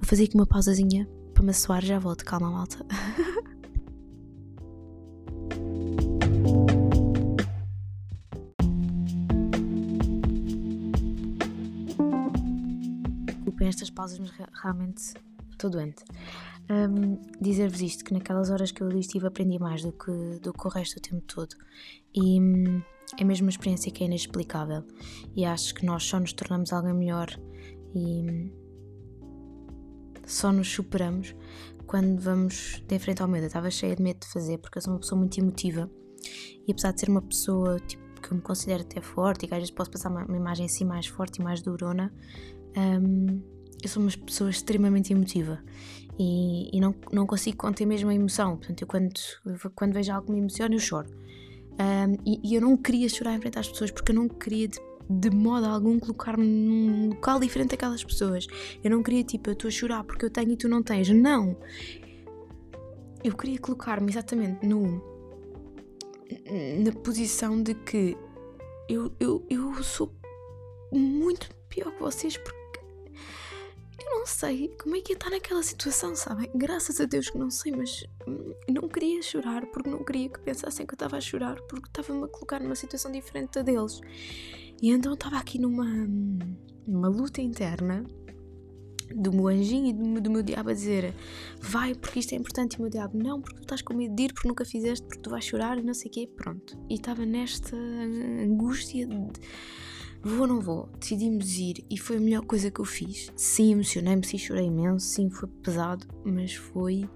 Vou 0.00 0.08
fazer 0.08 0.24
aqui 0.24 0.34
uma 0.34 0.46
pausazinha 0.46 1.08
para 1.34 1.42
me 1.42 1.52
suar, 1.52 1.84
já 1.84 1.98
volto. 1.98 2.24
Calma, 2.24 2.50
malta. 2.50 2.78
Desculpem 13.26 13.68
estas 13.68 13.90
pausas, 13.90 14.18
mas 14.18 14.30
realmente 14.62 15.14
estou 15.50 15.68
doente. 15.70 16.04
Um, 16.70 17.18
Dizer-vos 17.40 17.80
isto, 17.80 18.04
que 18.04 18.12
naquelas 18.12 18.50
horas 18.50 18.70
que 18.70 18.82
eu 18.82 18.88
li 18.88 19.00
estive 19.00 19.26
aprendi 19.26 19.58
mais 19.58 19.82
do 19.82 19.92
que, 19.92 20.38
do 20.40 20.52
que 20.52 20.66
o 20.66 20.70
resto 20.70 20.96
do 20.96 21.02
tempo 21.02 21.22
todo. 21.22 21.56
E, 22.14 22.38
é 23.16 23.24
mesmo 23.24 23.46
uma 23.46 23.50
experiência 23.50 23.90
que 23.90 24.02
é 24.04 24.06
inexplicável 24.06 24.84
e 25.34 25.44
acho 25.44 25.74
que 25.74 25.86
nós 25.86 26.04
só 26.04 26.20
nos 26.20 26.32
tornamos 26.32 26.72
alguém 26.72 26.92
melhor 26.92 27.28
e 27.94 28.52
só 30.28 30.52
nos 30.52 30.70
superamos 30.70 31.34
quando 31.86 32.20
vamos 32.20 32.82
de 32.86 32.98
frente 32.98 33.22
ao 33.22 33.28
medo. 33.28 33.44
Eu 33.44 33.48
estava 33.48 33.70
cheia 33.70 33.96
de 33.96 34.02
medo 34.02 34.20
de 34.20 34.28
fazer 34.28 34.58
porque 34.58 34.78
eu 34.78 34.82
sou 34.82 34.92
uma 34.92 35.00
pessoa 35.00 35.18
muito 35.18 35.38
emotiva 35.38 35.90
e 36.66 36.70
apesar 36.70 36.92
de 36.92 37.00
ser 37.00 37.08
uma 37.08 37.22
pessoa 37.22 37.80
tipo, 37.80 38.20
que 38.20 38.32
eu 38.32 38.36
me 38.36 38.42
considero 38.42 38.82
até 38.82 39.00
forte 39.00 39.44
e 39.44 39.48
que 39.48 39.54
às 39.54 39.60
vezes 39.60 39.70
posso 39.70 39.90
passar 39.90 40.10
uma, 40.10 40.24
uma 40.24 40.36
imagem 40.36 40.66
assim 40.66 40.84
mais 40.84 41.06
forte 41.06 41.36
e 41.40 41.42
mais 41.42 41.62
durona, 41.62 42.12
um, 42.76 43.42
eu 43.82 43.88
sou 43.88 44.02
uma 44.02 44.10
pessoa 44.10 44.50
extremamente 44.50 45.12
emotiva 45.12 45.62
e, 46.18 46.76
e, 46.76 46.80
não, 46.80 46.94
não 47.12 47.26
consigo 47.26 47.56
conter 47.56 47.86
mesmo 47.86 48.10
a 48.10 48.14
emoção. 48.14 48.56
Portanto, 48.56 48.82
eu 48.82 48.88
quando, 48.88 49.12
quando 49.74 49.92
vejo 49.92 50.12
algo 50.12 50.26
que 50.26 50.32
me 50.32 50.40
emociona, 50.40 50.74
eu 50.74 50.80
choro. 50.80 51.08
Um, 51.80 52.14
e, 52.26 52.40
e, 52.42 52.54
eu 52.56 52.60
não 52.60 52.76
queria 52.76 53.08
chorar 53.08 53.34
em 53.34 53.40
frente 53.40 53.58
às 53.58 53.68
pessoas 53.68 53.92
porque 53.92 54.10
eu 54.10 54.16
não 54.16 54.28
queria 54.28 54.68
de, 55.08 55.30
modo 55.30 55.66
algum 55.66 55.98
colocar-me 55.98 56.46
num 56.46 57.08
local 57.10 57.40
diferente 57.40 57.70
daquelas 57.70 58.04
pessoas. 58.04 58.46
Eu 58.82 58.90
não 58.90 59.02
queria 59.02 59.24
tipo, 59.24 59.50
eu 59.50 59.54
estou 59.54 59.68
a 59.68 59.72
chorar 59.72 60.04
porque 60.04 60.24
eu 60.24 60.30
tenho 60.30 60.52
e 60.52 60.56
tu 60.56 60.68
não 60.68 60.82
tens. 60.82 61.08
Não! 61.08 61.56
Eu 63.22 63.36
queria 63.36 63.58
colocar-me 63.58 64.10
exatamente 64.10 64.64
no, 64.66 65.02
na 66.84 66.92
posição 67.02 67.60
de 67.62 67.74
que 67.74 68.16
eu, 68.88 69.12
eu, 69.18 69.44
eu 69.50 69.82
sou 69.82 70.14
muito 70.92 71.50
pior 71.68 71.92
que 71.92 72.00
vocês 72.00 72.36
porque 72.36 72.58
eu 74.00 74.18
não 74.18 74.26
sei 74.26 74.68
como 74.80 74.96
é 74.96 75.00
que 75.00 75.12
ia 75.12 75.16
estar 75.16 75.30
naquela 75.30 75.62
situação, 75.62 76.14
sabem? 76.14 76.50
Graças 76.54 77.00
a 77.00 77.04
Deus 77.04 77.28
que 77.28 77.36
não 77.36 77.50
sei, 77.50 77.72
mas 77.72 78.04
não 78.68 78.88
queria 78.88 79.20
chorar 79.22 79.66
porque 79.66 79.90
não 79.90 80.04
queria 80.04 80.28
que 80.28 80.38
pensassem 80.40 80.86
que 80.86 80.94
eu 80.94 80.96
estava 80.96 81.16
a 81.16 81.20
chorar 81.20 81.60
porque 81.62 81.88
estava-me 81.88 82.24
a 82.24 82.28
colocar 82.28 82.60
numa 82.60 82.74
situação 82.74 83.10
diferente 83.10 83.54
da 83.54 83.62
deles. 83.62 84.00
E 84.80 84.90
então 84.90 85.14
estava 85.14 85.36
aqui 85.36 85.58
numa, 85.58 85.86
numa 86.86 87.08
luta 87.08 87.42
interna 87.42 88.04
do 89.14 89.32
meu 89.32 89.48
anjinho 89.48 89.86
e 89.86 89.92
do, 89.92 90.20
do 90.20 90.30
meu 90.30 90.42
diabo 90.42 90.70
a 90.70 90.74
dizer 90.74 91.14
vai 91.60 91.94
porque 91.94 92.18
isto 92.18 92.34
é 92.34 92.36
importante 92.36 92.74
e 92.74 92.78
o 92.78 92.82
meu 92.82 92.90
diabo 92.90 93.16
não 93.16 93.40
porque 93.40 93.56
tu 93.56 93.62
estás 93.62 93.82
com 93.82 93.94
medo 93.94 94.14
de 94.14 94.24
ir 94.24 94.32
porque 94.32 94.48
nunca 94.48 94.64
fizeste 94.64 95.04
porque 95.06 95.22
tu 95.22 95.30
vais 95.30 95.44
chorar 95.44 95.78
e 95.78 95.82
não 95.82 95.94
sei 95.94 96.10
o 96.10 96.12
quê, 96.12 96.30
pronto. 96.36 96.78
E 96.88 96.94
estava 96.94 97.24
nesta 97.24 97.76
angústia 97.76 99.06
de 99.06 99.16
vou 100.22 100.40
ou 100.42 100.46
não 100.46 100.60
vou? 100.60 100.88
Decidimos 100.98 101.58
ir 101.58 101.84
e 101.90 101.98
foi 101.98 102.16
a 102.16 102.20
melhor 102.20 102.44
coisa 102.44 102.70
que 102.70 102.80
eu 102.80 102.84
fiz. 102.84 103.32
Sim, 103.36 103.72
emocionei-me, 103.72 104.24
sim, 104.24 104.38
chorei 104.38 104.66
imenso, 104.66 105.06
sim, 105.06 105.30
foi 105.30 105.48
pesado, 105.48 106.06
mas 106.24 106.54
foi 106.54 107.08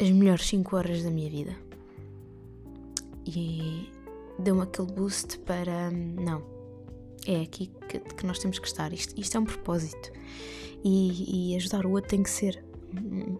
as 0.00 0.10
melhores 0.10 0.46
5 0.46 0.76
horas 0.76 1.02
da 1.02 1.10
minha 1.10 1.30
vida. 1.30 1.56
E 3.24 3.88
deu-me 4.42 4.62
aquele 4.62 4.92
boost 4.92 5.38
para. 5.40 5.90
Não, 5.90 6.42
é 7.26 7.42
aqui 7.42 7.72
que, 7.88 7.98
que 7.98 8.26
nós 8.26 8.38
temos 8.38 8.58
que 8.58 8.66
estar. 8.66 8.92
Isto, 8.92 9.18
isto 9.18 9.36
é 9.36 9.40
um 9.40 9.44
propósito. 9.44 10.12
E, 10.84 11.52
e, 11.52 11.56
ajudar 11.56 11.86
o 11.86 11.92
outro 11.92 12.10
tem 12.10 12.22
que 12.22 12.30
ser 12.30 12.64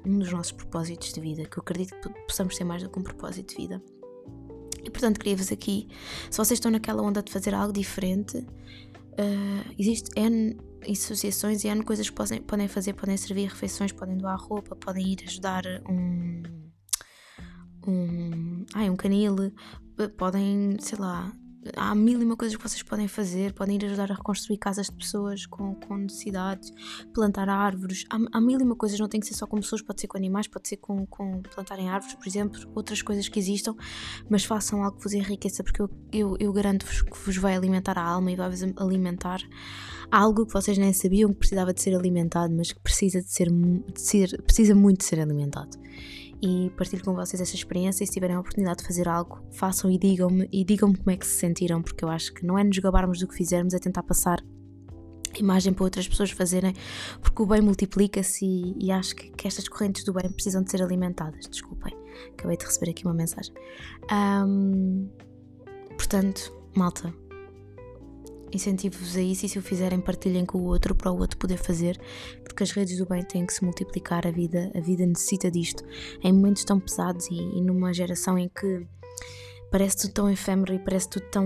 um 0.06 0.18
dos 0.18 0.32
nossos 0.32 0.52
propósitos 0.52 1.12
de 1.12 1.20
vida, 1.20 1.44
que 1.44 1.58
eu 1.58 1.60
acredito 1.60 1.94
que 2.00 2.08
possamos 2.26 2.56
ter 2.56 2.64
mais 2.64 2.82
do 2.82 2.88
que 2.88 2.98
um 2.98 3.02
propósito 3.02 3.50
de 3.50 3.56
vida. 3.56 3.82
E 4.84 4.90
portanto, 4.90 5.18
queria-vos 5.18 5.52
aqui, 5.52 5.88
se 6.30 6.38
vocês 6.38 6.58
estão 6.58 6.70
naquela 6.70 7.02
onda 7.02 7.22
de 7.22 7.32
fazer 7.32 7.54
algo 7.54 7.72
diferente, 7.72 8.38
uh, 8.38 9.74
existe 9.78 10.10
N 10.16 10.56
associações 10.88 11.64
e 11.64 11.68
N 11.68 11.84
coisas 11.84 12.08
que 12.08 12.16
podem, 12.16 12.40
podem 12.42 12.68
fazer, 12.68 12.94
podem 12.94 13.16
servir 13.16 13.48
refeições, 13.48 13.92
podem 13.92 14.16
doar 14.16 14.38
roupa, 14.40 14.74
podem 14.74 15.12
ir 15.12 15.18
ajudar 15.26 15.64
um. 15.88 16.42
um. 17.86 18.64
ai, 18.74 18.88
um 18.88 18.96
canil, 18.96 19.52
podem, 20.16 20.76
sei 20.80 20.98
lá, 20.98 21.32
há 21.76 21.94
mil 21.94 22.20
e 22.20 22.24
uma 22.24 22.36
coisas 22.36 22.56
que 22.56 22.62
vocês 22.62 22.82
podem 22.82 23.06
fazer, 23.06 23.52
podem 23.52 23.76
ir 23.76 23.84
ajudar 23.84 24.10
a 24.10 24.14
reconstruir 24.14 24.58
casas 24.58 24.86
de 24.86 24.92
pessoas 24.92 25.46
com, 25.46 25.74
com 25.74 25.96
necessidades, 25.96 26.72
plantar 27.14 27.48
árvores, 27.48 28.04
há, 28.10 28.18
há, 28.32 28.40
mil 28.40 28.58
e 28.58 28.62
uma 28.62 28.74
coisas, 28.74 28.98
não 28.98 29.08
tem 29.08 29.20
que 29.20 29.26
ser 29.26 29.34
só 29.34 29.46
com 29.46 29.56
pessoas, 29.60 29.82
pode 29.82 30.00
ser 30.00 30.08
com 30.08 30.16
animais, 30.16 30.48
pode 30.48 30.68
ser 30.68 30.78
com, 30.78 31.06
com 31.06 31.42
plantarem 31.42 31.88
árvores, 31.88 32.14
por 32.14 32.26
exemplo, 32.26 32.60
outras 32.74 33.00
coisas 33.02 33.28
que 33.28 33.38
existam, 33.38 33.74
mas 34.28 34.44
façam 34.44 34.82
algo 34.82 34.96
que 34.96 35.04
vos 35.04 35.12
enriqueça, 35.12 35.62
porque 35.62 35.82
eu, 35.82 35.90
eu, 36.12 36.36
eu 36.40 36.52
garanto-vos 36.52 37.02
que 37.02 37.18
vos 37.24 37.36
vai 37.36 37.54
alimentar 37.54 37.98
a 37.98 38.04
alma 38.04 38.30
e 38.32 38.36
vai-vos 38.36 38.62
alimentar. 38.76 39.40
Algo 40.10 40.44
que 40.44 40.52
vocês 40.52 40.76
nem 40.76 40.92
sabiam 40.92 41.32
que 41.32 41.38
precisava 41.38 41.72
de 41.72 41.80
ser 41.80 41.94
alimentado, 41.94 42.54
mas 42.54 42.70
que 42.70 42.80
precisa 42.80 43.22
de 43.22 43.32
ser, 43.32 43.48
de 43.50 44.00
ser 44.00 44.42
precisa 44.42 44.74
muito 44.74 44.98
de 44.98 45.04
ser 45.06 45.20
alimentado 45.20 45.78
e 46.42 46.70
partilho 46.76 47.04
com 47.04 47.14
vocês 47.14 47.40
essa 47.40 47.54
experiência 47.54 48.02
e 48.02 48.06
se 48.06 48.12
tiverem 48.12 48.34
a 48.34 48.40
oportunidade 48.40 48.78
de 48.78 48.86
fazer 48.86 49.08
algo, 49.08 49.40
façam 49.52 49.90
e 49.90 49.96
digam-me 49.96 50.48
e 50.52 50.64
digam-me 50.64 50.96
como 50.96 51.10
é 51.10 51.16
que 51.16 51.26
se 51.26 51.38
sentiram, 51.38 51.80
porque 51.80 52.04
eu 52.04 52.08
acho 52.08 52.34
que 52.34 52.44
não 52.44 52.58
é 52.58 52.64
nos 52.64 52.78
gabarmos 52.78 53.20
do 53.20 53.28
que 53.28 53.34
fizermos, 53.34 53.72
é 53.74 53.78
tentar 53.78 54.02
passar 54.02 54.42
imagem 55.38 55.72
para 55.72 55.84
outras 55.84 56.06
pessoas 56.06 56.30
fazerem, 56.30 56.74
porque 57.20 57.42
o 57.42 57.46
bem 57.46 57.60
multiplica-se 57.60 58.44
e, 58.44 58.86
e, 58.86 58.92
acho 58.92 59.14
que, 59.14 59.30
que, 59.30 59.46
estas 59.46 59.68
correntes 59.68 60.04
do 60.04 60.12
bem 60.12 60.30
precisam 60.30 60.62
de 60.62 60.70
ser 60.70 60.82
alimentadas. 60.82 61.46
Desculpem, 61.48 61.96
acabei 62.32 62.56
de 62.56 62.64
receber 62.64 62.90
aqui 62.90 63.04
uma 63.04 63.14
mensagem. 63.14 63.54
Um, 64.12 65.08
portanto, 65.96 66.52
malta, 66.76 67.14
incentivo-vos 68.56 69.16
a 69.16 69.20
isso 69.20 69.46
e 69.46 69.48
se 69.48 69.58
o 69.58 69.62
fizerem 69.62 70.00
partilhem 70.00 70.44
com 70.44 70.58
o 70.58 70.64
outro 70.64 70.94
para 70.94 71.10
o 71.10 71.18
outro 71.18 71.36
poder 71.38 71.56
fazer, 71.56 72.00
porque 72.44 72.62
as 72.62 72.70
redes 72.70 72.98
do 72.98 73.06
bem 73.06 73.22
têm 73.22 73.46
que 73.46 73.52
se 73.52 73.64
multiplicar, 73.64 74.26
a 74.26 74.30
vida, 74.30 74.70
a 74.74 74.80
vida 74.80 75.06
necessita 75.06 75.50
disto. 75.50 75.84
Em 76.22 76.32
momentos 76.32 76.64
tão 76.64 76.78
pesados 76.78 77.26
e, 77.28 77.34
e 77.34 77.60
numa 77.60 77.92
geração 77.92 78.38
em 78.38 78.48
que 78.48 78.86
parece 79.70 79.96
tudo 79.96 80.12
tão 80.12 80.30
efêmero 80.30 80.74
e 80.74 80.78
parece 80.78 81.08
tudo 81.08 81.26
tão 81.30 81.44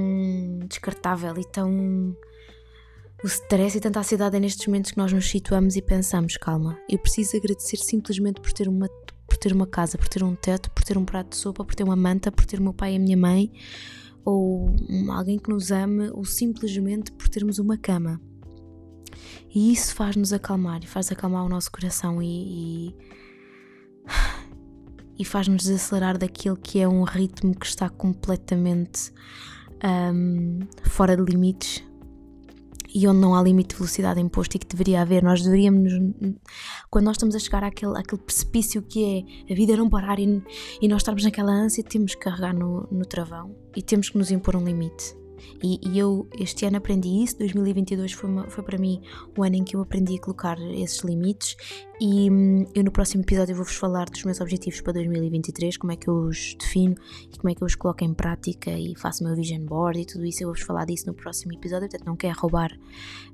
descartável 0.69 1.35
e 1.39 1.45
tão 1.45 2.17
o 3.25 3.27
stress 3.27 3.79
e 3.79 3.81
tanta 3.81 4.01
ansiedade 4.01 4.37
é 4.37 4.41
nestes 4.41 4.67
momentos 4.67 4.91
que 4.91 4.99
nós 4.99 5.13
nos 5.13 5.29
situamos 5.29 5.75
e 5.75 5.83
pensamos, 5.83 6.37
calma, 6.37 6.79
eu 6.89 6.99
preciso 6.99 7.37
agradecer 7.37 7.79
simplesmente 7.79 8.41
por 8.41 8.53
ter 8.53 8.69
uma 8.69 8.89
por 9.27 9.37
ter 9.37 9.53
uma 9.53 9.67
casa, 9.67 9.99
por 9.99 10.09
ter 10.09 10.23
um 10.23 10.37
teto, 10.37 10.71
por 10.71 10.85
ter 10.85 10.97
um 10.97 11.05
prato 11.05 11.31
de 11.31 11.37
sopa, 11.37 11.65
por 11.65 11.75
ter 11.75 11.83
uma 11.83 11.97
manta, 11.97 12.31
por 12.31 12.45
ter 12.45 12.61
meu 12.61 12.73
pai 12.73 12.93
e 12.93 12.97
a 12.97 12.99
minha 12.99 13.17
mãe, 13.17 13.51
ou 14.27 14.75
alguém 15.13 15.39
que 15.39 15.49
nos 15.49 15.71
ame, 15.71 16.11
ou 16.11 16.25
simplesmente 16.25 17.13
por 17.13 17.29
termos 17.29 17.61
uma 17.61 17.79
cama. 17.79 18.21
E 19.55 19.73
isso 19.73 19.95
faz-nos 19.95 20.33
acalmar 20.33 20.83
e 20.83 20.87
faz 20.87 21.11
acalmar 21.13 21.45
o 21.45 21.49
nosso 21.49 21.71
coração 21.71 22.21
e, 22.21 22.89
e, 22.89 22.95
e 25.21 25.25
faz-nos 25.25 25.63
desacelerar 25.63 26.19
daquilo 26.19 26.57
que 26.57 26.81
é 26.81 26.89
um 26.89 27.05
ritmo 27.05 27.55
que 27.55 27.65
está 27.65 27.89
completamente 27.89 29.13
um, 30.13 30.59
fora 30.83 31.17
de 31.17 31.23
limites 31.23 31.85
e 32.97 33.07
onde 33.07 33.21
não 33.21 33.35
há 33.35 33.43
limite 33.43 33.75
de 33.75 33.77
velocidade 33.77 34.19
imposto 34.19 34.57
e 34.57 34.59
que 34.59 34.67
deveria 34.67 35.03
haver. 35.03 35.23
Nós 35.23 35.43
deveríamos, 35.43 35.93
quando 36.89 37.05
nós 37.05 37.17
estamos 37.17 37.37
a 37.37 37.39
chegar 37.39 37.63
àquele, 37.63 37.95
àquele 37.99 38.23
precipício 38.23 38.81
que 38.81 39.27
é 39.49 39.53
a 39.53 39.55
vida 39.55 39.77
não 39.77 39.91
parar 39.91 40.19
e, 40.19 40.43
e 40.81 40.89
nós 40.89 41.03
estarmos 41.03 41.23
naquela 41.23 41.53
ânsia, 41.53 41.85
temos 41.85 42.15
que 42.15 42.23
carregar 42.23 42.55
no, 42.55 42.89
no 42.91 43.05
travão 43.05 43.55
e 43.77 43.83
temos 43.83 44.09
que 44.09 44.17
nos 44.17 44.31
impor 44.31 44.57
um 44.57 44.65
limite. 44.65 45.15
E, 45.63 45.79
e, 45.87 45.99
eu 45.99 46.27
este 46.39 46.65
ano 46.65 46.79
aprendi 46.79 47.23
isso, 47.23 47.39
2022 47.39 48.13
foi, 48.13 48.31
uma, 48.31 48.49
foi 48.49 48.65
para 48.65 48.79
mim 48.79 49.03
o 49.37 49.45
ano 49.45 49.57
em 49.57 49.65
que 49.65 49.77
eu 49.77 49.83
aprendi 49.83 50.17
a 50.17 50.21
colocar 50.21 50.59
esses 50.59 51.01
limites 51.05 51.55
e 51.99 52.31
hum, 52.31 52.67
eu 52.75 52.85
no 52.85 52.91
próximo 52.91 53.23
episódio 53.23 53.55
vou-vos 53.55 53.75
falar 53.75 54.11
dos 54.11 54.23
meus 54.25 54.39
objetivos 54.41 54.83
para 54.83 54.95
2023, 54.95 55.79
como 55.79 55.93
é 55.93 55.97
que 55.97 56.09
eu 56.09 56.15
os 56.15 56.55
defino 56.55 56.95
e 57.33 57.39
como 57.39 57.51
é 57.51 57.55
que 57.55 57.63
eu 57.63 57.67
os 57.67 57.75
coloco 57.75 58.05
em 58.05 58.13
prática 58.13 58.71
e 58.71 58.95
faço 58.97 59.25
o 59.25 59.27
meu 59.27 59.35
vision 59.35 59.65
board 59.65 60.01
e 60.01 60.05
tudo 60.05 60.27
isso. 60.27 60.43
Eu 60.43 60.49
vou-vos 60.49 60.63
falar 60.63 60.85
disso 60.85 61.07
no 61.07 61.15
próximo 61.15 61.55
episódio, 61.55 61.89
portanto 61.89 62.07
não 62.07 62.17
quero 62.17 62.39
roubar 62.39 62.71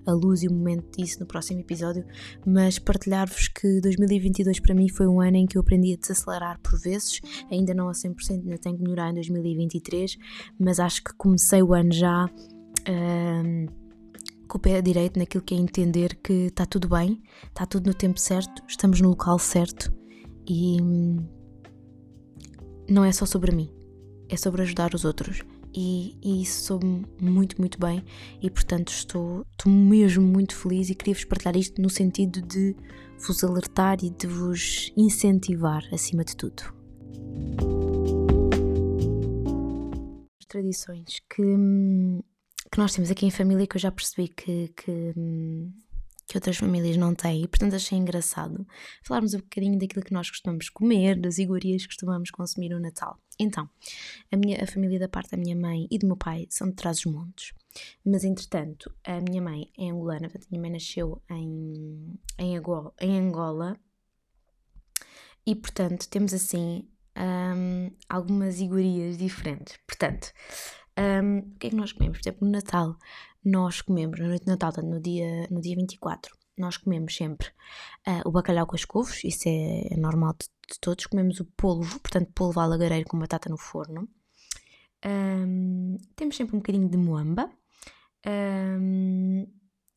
a 0.07 0.13
luz 0.13 0.45
e 0.45 0.49
o 0.49 0.53
momento 0.53 0.97
disso 0.97 1.19
no 1.19 1.27
próximo 1.27 1.61
episódio, 1.61 2.05
mas 2.47 2.79
partilhar-vos 2.79 3.49
que 3.49 3.81
2022 3.81 4.61
para 4.61 4.75
mim 4.75 4.89
foi 4.89 5.09
um 5.09 5.21
ano 5.21 5.39
em 5.39 5.47
que 5.47 5.59
eu 5.59 5.61
aprendi 5.63 5.95
a 5.95 5.97
desacelerar 5.97 6.61
por 6.61 6.79
vezes, 6.79 7.21
ainda 7.51 7.75
não 7.75 7.89
a 7.89 7.93
100%, 7.93 8.31
ainda 8.31 8.59
tenho 8.59 8.77
que 8.77 8.83
melhorar 8.83 9.11
em 9.11 9.15
2023, 9.15 10.17
mas 10.59 10.79
acho 10.79 11.03
que 11.03 11.13
comecei 11.17 11.63
o 11.63 11.75
ano 11.75 11.93
já. 11.93 12.31
Um, 12.89 13.82
com 14.53 14.59
o 14.59 14.61
pé 14.61 14.83
direito 14.83 15.19
naquilo 15.19 15.43
que 15.43 15.55
é 15.55 15.57
entender 15.57 16.15
que 16.17 16.49
está 16.49 16.67
tudo 16.67 16.87
bem, 16.87 17.23
está 17.49 17.65
tudo 17.65 17.87
no 17.87 17.95
tempo 17.95 18.21
certo, 18.21 18.63
estamos 18.69 19.01
no 19.01 19.09
local 19.09 19.39
certo 19.39 19.91
e 20.47 20.79
hum, 20.79 21.27
não 22.87 23.03
é 23.03 23.11
só 23.13 23.25
sobre 23.25 23.51
mim, 23.51 23.73
é 24.29 24.37
sobre 24.37 24.61
ajudar 24.61 24.95
os 24.95 25.07
outros. 25.07 25.41
E, 25.75 26.19
e 26.23 26.43
isso 26.43 26.65
soube 26.65 26.87
muito, 27.19 27.59
muito 27.59 27.81
bem 27.81 28.05
e 28.43 28.51
portanto 28.51 28.91
estou, 28.91 29.47
estou 29.53 29.73
mesmo 29.73 30.23
muito 30.23 30.55
feliz 30.55 30.91
e 30.91 30.95
queria 30.95 31.15
vos 31.15 31.25
partilhar 31.25 31.57
isto 31.57 31.81
no 31.81 31.89
sentido 31.89 32.43
de 32.43 32.77
vos 33.27 33.43
alertar 33.43 34.05
e 34.05 34.11
de 34.11 34.27
vos 34.27 34.93
incentivar 34.95 35.83
acima 35.91 36.27
de 36.27 36.37
tudo. 36.37 36.63
As 40.39 40.47
tradições 40.47 41.23
que, 41.35 41.43
hum, 41.43 42.21
que 42.73 42.79
nós 42.79 42.95
temos 42.95 43.11
aqui 43.11 43.27
em 43.27 43.31
família 43.31 43.67
que 43.67 43.77
eu 43.77 43.81
já 43.81 43.93
percebi 43.93 44.29
que, 44.29 44.69
que, 44.69 45.13
que 46.27 46.37
outras 46.39 46.57
famílias 46.57 46.97
não 46.97 47.15
têm, 47.15 47.43
e 47.43 47.47
portanto 47.47 47.77
achei 47.77 47.99
engraçado 47.99 48.67
falarmos 49.03 49.35
um 49.35 49.41
bocadinho 49.41 49.79
daquilo 49.79 50.03
que 50.03 50.15
nós 50.15 50.31
costumamos 50.31 50.71
comer, 50.71 51.21
das 51.21 51.37
iguarias 51.37 51.83
que 51.83 51.89
costumamos 51.89 52.31
consumir 52.31 52.71
no 52.71 52.81
Natal. 52.81 53.19
Então, 53.39 53.69
a, 54.33 54.37
minha, 54.39 54.65
a 54.65 54.67
família 54.67 54.99
da 54.99 55.07
parte 55.07 55.33
da 55.33 55.37
minha 55.37 55.55
mãe 55.55 55.87
e 55.91 55.99
do 55.99 56.07
meu 56.07 56.17
pai 56.17 56.47
são 56.49 56.71
de 56.71 56.75
Trás-os-Montes, 56.75 57.53
mas 58.07 58.25
entretanto 58.25 58.91
a 59.05 59.21
minha 59.21 59.43
mãe 59.43 59.71
é 59.79 59.91
angolana, 59.91 60.29
a 60.29 60.51
minha 60.51 60.63
mãe 60.63 60.71
nasceu 60.71 61.23
em, 61.31 62.19
em, 62.39 62.57
Angola, 62.57 62.95
em 62.99 63.19
Angola 63.19 63.79
e 65.45 65.55
portanto 65.55 66.09
temos 66.09 66.33
assim 66.33 66.89
um, 67.19 67.91
algumas 68.09 68.61
iguarias 68.61 69.19
diferentes. 69.19 69.77
Portanto, 69.87 70.33
um, 70.99 71.39
o 71.39 71.59
que 71.59 71.69
é 71.69 71.71
que 71.71 71.77
nós 71.77 71.93
comemos? 71.93 72.19
Por 72.19 72.23
exemplo, 72.29 72.47
no 72.47 72.53
Natal, 72.53 72.97
nós 73.45 73.81
comemos, 73.81 74.21
na 74.21 74.29
noite 74.29 74.45
de 74.45 74.51
Natal, 74.51 74.73
no 74.83 75.01
dia, 75.01 75.47
no 75.51 75.61
dia 75.61 75.77
24, 75.77 76.37
nós 76.57 76.77
comemos 76.77 77.15
sempre 77.15 77.49
uh, 78.07 78.29
o 78.29 78.31
bacalhau 78.31 78.67
com 78.67 78.77
as 78.77 78.85
couves, 78.85 79.25
isso 79.25 79.49
é, 79.49 79.95
é 79.95 79.97
normal 79.97 80.35
de, 80.35 80.47
de, 80.71 80.79
todos. 80.81 81.07
Comemos 81.07 81.41
o 81.41 81.45
polvo, 81.45 81.99
portanto, 82.01 82.31
polvo 82.35 82.61
à 82.61 82.67
lagareiro 82.67 83.09
com 83.09 83.19
batata 83.19 83.49
no 83.49 83.57
forno. 83.57 84.09
Um, 85.05 85.97
temos 86.15 86.37
sempre 86.37 86.55
um 86.55 86.61
bocadinho 86.61 86.89
de 86.89 86.97
moamba. 86.97 87.51
Um, 88.27 89.43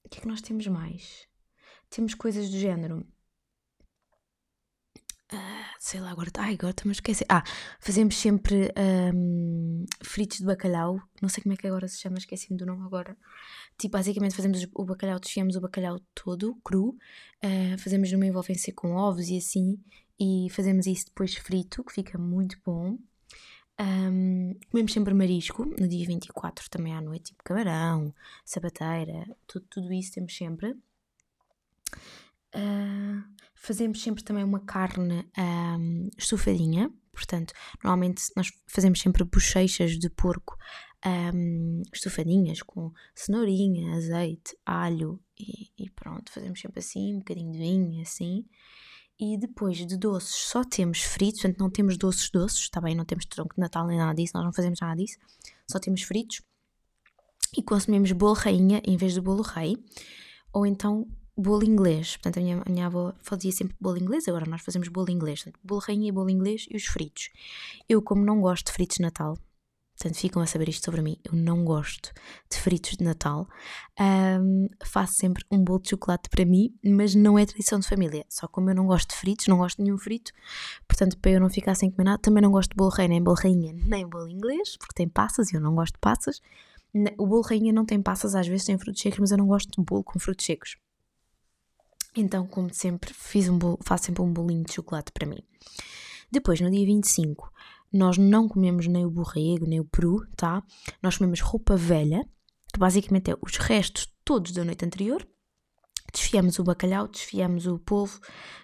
o 0.04 0.10
que 0.10 0.20
é 0.20 0.22
que 0.22 0.28
nós 0.28 0.42
temos 0.42 0.66
mais? 0.68 1.28
Temos 1.90 2.16
coisas 2.16 2.50
do 2.50 2.58
género 2.58 3.06
Sei 5.80 6.00
lá, 6.00 6.12
agora. 6.12 6.30
Ai, 6.38 6.54
agora 6.54 6.74
também 6.74 6.92
esqueci. 6.92 7.26
Ah, 7.30 7.44
fazemos 7.80 8.16
sempre 8.16 8.72
um, 9.14 9.86
fritos 10.04 10.38
de 10.40 10.46
bacalhau. 10.46 11.02
Não 11.22 11.30
sei 11.30 11.44
como 11.44 11.54
é 11.54 11.58
que 11.58 11.68
agora 11.68 11.88
se 11.88 12.00
chama, 12.00 12.18
esqueci-me 12.18 12.58
do 12.58 12.66
nome 12.66 12.86
agora. 12.86 13.18
Tipo, 13.78 13.98
basicamente 13.98 14.36
fazemos 14.36 14.66
o 14.74 14.86
bacalhau, 14.86 15.20
desfiamos 15.20 15.56
o 15.56 15.62
bacalhau 15.62 16.00
todo, 16.14 16.56
cru. 16.64 16.98
Uh, 17.44 17.78
fazemos 17.80 18.12
numa 18.12 18.26
envolvência 18.26 18.74
com 18.74 18.96
ovos 18.96 19.30
e 19.30 19.38
assim. 19.38 19.78
E 20.20 20.48
fazemos 20.52 20.88
isso 20.88 21.06
depois 21.08 21.36
frito, 21.36 21.84
que 21.84 21.94
fica 21.94 22.18
muito 22.18 22.58
bom. 22.66 22.98
Um, 23.80 24.56
comemos 24.72 24.94
sempre 24.94 25.14
marisco 25.14 25.66
no 25.66 25.88
dia 25.88 26.06
24 26.08 26.70
também 26.70 26.94
à 26.94 27.02
noite, 27.02 27.32
tipo 27.32 27.44
camarão, 27.44 28.14
sabateira, 28.46 29.36
tudo, 29.46 29.66
tudo 29.70 29.92
isso 29.92 30.14
temos 30.14 30.36
sempre. 30.36 30.72
Uh, 32.56 33.35
fazemos 33.66 34.02
sempre 34.02 34.24
também 34.24 34.44
uma 34.44 34.60
carne 34.60 35.28
um, 35.38 36.10
estufadinha, 36.18 36.92
portanto, 37.12 37.54
normalmente 37.84 38.24
nós 38.36 38.52
fazemos 38.68 39.00
sempre 39.00 39.24
bochechas 39.24 39.98
de 39.98 40.10
porco 40.10 40.56
um, 41.06 41.82
estufadinhas 41.94 42.62
com 42.62 42.92
cenourinha, 43.16 43.96
azeite, 43.96 44.56
alho 44.66 45.20
e, 45.38 45.72
e, 45.78 45.90
pronto, 45.90 46.32
fazemos 46.32 46.60
sempre 46.60 46.80
assim, 46.80 47.16
um 47.16 47.20
bocadinho 47.20 47.52
de 47.52 47.58
vinho, 47.58 48.02
assim. 48.02 48.46
E 49.20 49.38
depois 49.38 49.78
de 49.78 49.98
doces 49.98 50.36
só 50.36 50.64
temos 50.64 51.02
fritos, 51.02 51.42
portanto 51.42 51.60
não 51.60 51.70
temos 51.70 51.98
doces 51.98 52.30
doces, 52.30 52.60
está 52.60 52.82
bem, 52.82 52.94
não 52.94 53.06
temos 53.06 53.26
tronco 53.26 53.56
de 53.56 53.62
Natal 53.62 53.88
nem 53.88 53.98
nada 53.98 54.14
disso, 54.14 54.34
nós 54.36 54.44
não 54.44 54.54
fazemos 54.54 54.80
nada 54.80 54.96
disso, 54.96 55.18
só 55.68 55.80
temos 55.80 56.04
fritos. 56.04 56.42
E 57.58 57.64
consumimos 57.64 58.12
bolo 58.12 58.34
rainha 58.34 58.82
em 58.86 58.98
vez 58.98 59.14
de 59.14 59.22
bolo 59.22 59.42
rei, 59.42 59.78
ou 60.52 60.66
então 60.66 61.08
bolo 61.38 61.64
inglês. 61.64 62.18
Portanto, 62.18 62.38
a 62.38 62.42
minha, 62.42 62.64
a 62.66 62.70
minha 62.70 62.86
avó 62.86 63.14
fazia 63.22 63.52
sempre 63.52 63.76
bolo 63.80 63.98
inglês, 63.98 64.28
agora 64.28 64.46
nós 64.46 64.62
fazemos 64.62 64.88
bolo 64.88 65.12
inglês. 65.12 65.44
Portanto, 65.44 65.62
bolo 65.64 65.82
rainha, 65.82 66.14
bolo 66.14 66.30
inglês 66.30 66.66
e 66.70 66.76
os 66.76 66.86
fritos. 66.86 67.30
Eu, 67.88 68.02
como 68.02 68.24
não 68.24 68.42
gosto 68.42 68.68
de 68.68 68.74
fritos 68.74 68.98
de 68.98 69.04
Natal, 69.04 69.38
portanto, 69.98 70.20
ficam 70.20 70.42
a 70.42 70.46
saber 70.46 70.70
isto 70.70 70.86
sobre 70.86 71.02
mim, 71.02 71.18
eu 71.24 71.34
não 71.34 71.64
gosto 71.64 72.12
de 72.52 72.58
fritos 72.60 72.98
de 72.98 73.04
Natal, 73.04 73.48
um, 74.00 74.68
faço 74.86 75.14
sempre 75.14 75.44
um 75.50 75.64
bolo 75.64 75.80
de 75.82 75.90
chocolate 75.90 76.30
para 76.30 76.46
mim, 76.46 76.74
mas 76.84 77.16
não 77.16 77.40
é 77.40 77.46
tradição 77.46 77.80
de 77.80 77.88
família. 77.88 78.26
Só 78.30 78.48
como 78.48 78.70
eu 78.70 78.76
não 78.76 78.86
gosto 78.88 79.10
de 79.12 79.16
fritos, 79.16 79.48
não 79.48 79.58
gosto 79.58 79.78
de 79.78 79.84
nenhum 79.84 79.98
frito, 79.98 80.32
portanto, 80.88 81.18
para 81.18 81.32
eu 81.32 81.40
não 81.40 81.50
ficar 81.50 81.76
sem 81.76 81.90
comer 81.90 82.06
nada, 82.06 82.22
também 82.22 82.42
não 82.42 82.52
gosto 82.52 82.72
de 82.72 82.76
bolo 82.76 82.92
rei, 82.92 83.08
nem 83.08 83.24
bolo 83.24 83.38
rainha, 83.38 83.74
nem 83.74 84.08
bolo 84.08 84.28
inglês, 84.28 84.76
porque 84.78 84.94
tem 84.94 85.08
passas 85.08 85.52
e 85.52 85.56
eu 85.56 85.62
não 85.62 85.74
gosto 85.74 85.94
de 85.94 86.00
passas. 86.00 86.42
O 87.18 87.28
bolo 87.28 87.42
rainha 87.42 87.74
não 87.74 87.86
tem 87.86 88.02
passas, 88.02 88.36
às 88.36 88.48
vezes 88.48 88.66
tem 88.66 88.78
frutos 88.78 89.02
secos, 89.02 89.20
mas 89.20 89.32
eu 89.32 89.38
não 89.38 89.48
gosto 89.48 89.70
de 89.70 89.86
bolo 89.86 90.04
com 90.04 90.18
frutos 90.20 90.46
secos. 90.46 90.78
Então, 92.16 92.48
como 92.48 92.74
sempre, 92.74 93.14
fiz 93.14 93.50
um 93.50 93.58
bolo, 93.58 93.78
faço 93.84 94.06
sempre 94.06 94.22
um 94.22 94.32
bolinho 94.32 94.64
de 94.64 94.74
chocolate 94.74 95.12
para 95.12 95.28
mim. 95.28 95.44
Depois, 96.32 96.62
no 96.62 96.72
dia 96.72 96.86
25, 96.86 97.52
nós 97.92 98.18
não 98.18 98.48
comemos 98.48 98.88
nem 98.88 99.06
o 99.06 99.10
borrego, 99.10 99.66
nem 99.66 99.80
o 99.80 99.86
peru, 99.86 100.26
tá? 100.36 100.64
Nós 101.02 101.18
comemos 101.18 101.42
roupa 101.42 101.76
velha, 101.76 102.28
que 102.74 102.80
basicamente 102.80 103.32
é 103.32 103.36
os 103.42 103.58
restos 103.58 104.08
todos 104.24 104.52
da 104.52 104.64
noite 104.64 104.86
anterior. 104.86 105.28
Desfiamos 106.14 106.58
o 106.60 106.64
bacalhau, 106.64 107.08
desfiamos 107.08 107.68
o 107.68 107.78
polvo, 107.80 108.20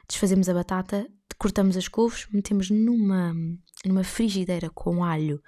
desfazemos 0.08 0.48
a 0.48 0.54
batata, 0.54 1.08
cortamos 1.42 1.76
as 1.76 1.88
couves, 1.88 2.28
metemos 2.32 2.70
numa, 2.70 3.34
numa 3.84 4.04
frigideira 4.04 4.70
com 4.70 5.04
alho 5.04 5.42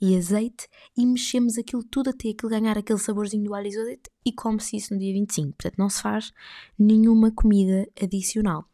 e 0.00 0.16
azeite 0.16 0.68
e 0.96 1.04
mexemos 1.04 1.58
aquilo 1.58 1.82
tudo 1.82 2.10
até 2.10 2.28
aquilo 2.28 2.48
ganhar 2.48 2.78
aquele 2.78 3.00
saborzinho 3.00 3.42
do 3.42 3.52
alho 3.52 3.66
e 3.66 3.76
azeite 3.76 4.08
e 4.24 4.32
come-se 4.32 4.76
isso 4.76 4.94
no 4.94 5.00
dia 5.00 5.12
25. 5.12 5.48
Portanto, 5.54 5.74
não 5.76 5.90
se 5.90 6.00
faz 6.00 6.32
nenhuma 6.78 7.32
comida 7.32 7.84
adicional. 8.00 8.64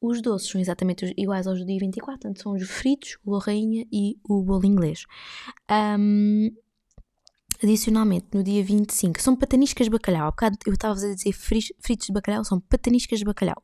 Os 0.00 0.22
doces 0.22 0.48
são 0.48 0.60
exatamente 0.60 1.12
iguais 1.16 1.48
aos 1.48 1.58
do 1.58 1.66
dia 1.66 1.80
24, 1.80 2.20
portanto, 2.20 2.40
são 2.40 2.52
os 2.52 2.62
fritos, 2.62 3.16
o 3.24 3.30
bolo 3.30 3.40
rainha 3.40 3.84
e 3.90 4.16
o 4.22 4.40
bolo 4.40 4.64
inglês. 4.64 5.06
Um, 5.98 6.48
adicionalmente, 7.60 8.26
no 8.32 8.44
dia 8.44 8.62
25, 8.62 9.20
são 9.20 9.34
pataniscas 9.34 9.86
de 9.86 9.90
bacalhau. 9.90 10.28
Há 10.28 10.30
bocado 10.30 10.58
eu 10.64 10.74
estava 10.74 10.94
a 10.94 11.12
dizer 11.12 11.32
fritos 11.32 12.06
de 12.06 12.12
bacalhau, 12.12 12.44
são 12.44 12.60
pataniscas 12.60 13.18
de 13.18 13.24
bacalhau. 13.24 13.60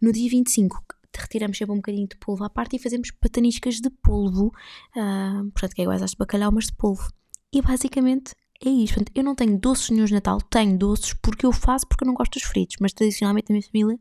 No 0.00 0.10
dia 0.10 0.30
25, 0.30 0.82
retiramos 1.20 1.58
sempre 1.58 1.72
um 1.72 1.76
bocadinho 1.76 2.08
de 2.08 2.16
polvo 2.16 2.44
à 2.44 2.50
parte 2.50 2.76
e 2.76 2.78
fazemos 2.78 3.10
pataniscas 3.10 3.80
de 3.80 3.90
polvo, 3.90 4.52
uh, 4.96 5.50
portanto, 5.50 5.74
que 5.74 5.82
é 5.82 5.84
iguais 5.84 6.02
às 6.02 6.12
de 6.12 6.16
bacalhau, 6.16 6.50
mas 6.52 6.66
de 6.66 6.74
polvo. 6.74 7.10
E 7.52 7.60
basicamente 7.60 8.34
é 8.64 8.70
isto. 8.70 8.94
Portanto, 8.94 9.12
eu 9.16 9.24
não 9.24 9.34
tenho 9.34 9.58
doces 9.58 9.90
nenhum 9.90 10.04
de 10.04 10.14
Natal, 10.14 10.40
tenho 10.40 10.76
doces 10.78 11.12
porque 11.14 11.44
eu 11.44 11.52
faço 11.52 11.86
porque 11.86 12.04
eu 12.04 12.06
não 12.06 12.14
gosto 12.14 12.32
dos 12.32 12.44
fritos, 12.44 12.76
mas 12.80 12.92
tradicionalmente 12.92 13.50
na 13.50 13.54
minha 13.54 13.66
família 13.66 13.98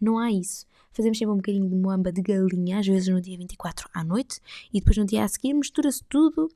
não 0.00 0.18
há 0.18 0.32
isso. 0.32 0.66
Fazemos 0.92 1.16
sempre 1.16 1.32
um 1.32 1.36
bocadinho 1.36 1.68
de 1.68 1.76
moamba 1.76 2.10
de 2.10 2.20
galinha, 2.22 2.80
às 2.80 2.86
vezes 2.86 3.08
no 3.08 3.20
dia 3.20 3.36
24 3.36 3.88
à 3.94 4.02
noite, 4.02 4.40
e 4.72 4.80
depois 4.80 4.96
no 4.96 5.04
dia 5.04 5.22
a 5.22 5.28
seguir 5.28 5.54
mistura-se 5.54 6.02
tudo 6.08 6.50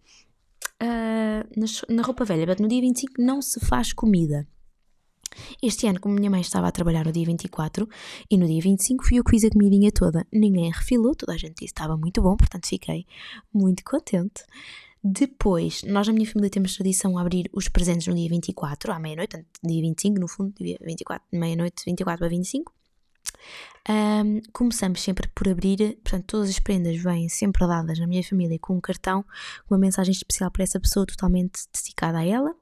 uh, 0.82 1.60
na, 1.60 1.94
na 1.94 2.02
roupa 2.02 2.24
velha. 2.24 2.44
Mas 2.46 2.58
no 2.58 2.66
dia 2.66 2.80
25 2.80 3.22
não 3.22 3.40
se 3.40 3.60
faz 3.60 3.92
comida. 3.92 4.46
Este 5.62 5.86
ano, 5.86 6.00
como 6.00 6.14
minha 6.14 6.30
mãe 6.30 6.40
estava 6.40 6.68
a 6.68 6.72
trabalhar 6.72 7.04
no 7.04 7.12
dia 7.12 7.24
24 7.24 7.88
e 8.30 8.36
no 8.36 8.46
dia 8.46 8.60
25 8.60 9.04
fui 9.04 9.18
eu 9.18 9.24
que 9.24 9.30
fiz 9.30 9.44
a 9.44 9.50
comidinha 9.50 9.90
toda. 9.92 10.26
Ninguém 10.32 10.70
refilou, 10.70 11.14
toda 11.14 11.32
a 11.32 11.36
gente 11.36 11.54
disse 11.54 11.72
que 11.72 11.80
estava 11.80 11.96
muito 11.96 12.20
bom, 12.22 12.36
portanto 12.36 12.66
fiquei 12.66 13.06
muito 13.52 13.82
contente. 13.84 14.44
Depois, 15.04 15.82
nós 15.82 16.06
na 16.06 16.12
minha 16.12 16.26
família 16.26 16.48
temos 16.48 16.76
tradição 16.76 17.18
a 17.18 17.22
abrir 17.22 17.50
os 17.52 17.68
presentes 17.68 18.06
no 18.06 18.14
dia 18.14 18.28
24, 18.28 18.92
à 18.92 19.00
meia-noite, 19.00 19.36
portanto, 19.36 19.58
dia 19.64 19.82
25, 19.82 20.20
no 20.20 20.28
fundo, 20.28 20.54
dia 20.60 20.78
24, 20.80 21.26
meia-noite, 21.32 21.82
24 21.84 22.18
para 22.20 22.28
25. 22.28 22.72
Um, 23.88 24.40
começamos 24.52 25.02
sempre 25.02 25.28
por 25.34 25.48
abrir, 25.48 25.98
portanto, 26.04 26.26
todas 26.26 26.50
as 26.50 26.60
prendas 26.60 26.96
vêm 27.02 27.28
sempre 27.28 27.66
dadas 27.66 27.98
na 27.98 28.06
minha 28.06 28.22
família 28.22 28.56
com 28.60 28.76
um 28.76 28.80
cartão, 28.80 29.24
uma 29.68 29.76
mensagem 29.76 30.12
especial 30.12 30.52
para 30.52 30.62
essa 30.62 30.78
pessoa 30.78 31.04
totalmente 31.04 31.62
dedicada 31.74 32.18
a 32.18 32.24
ela. 32.24 32.54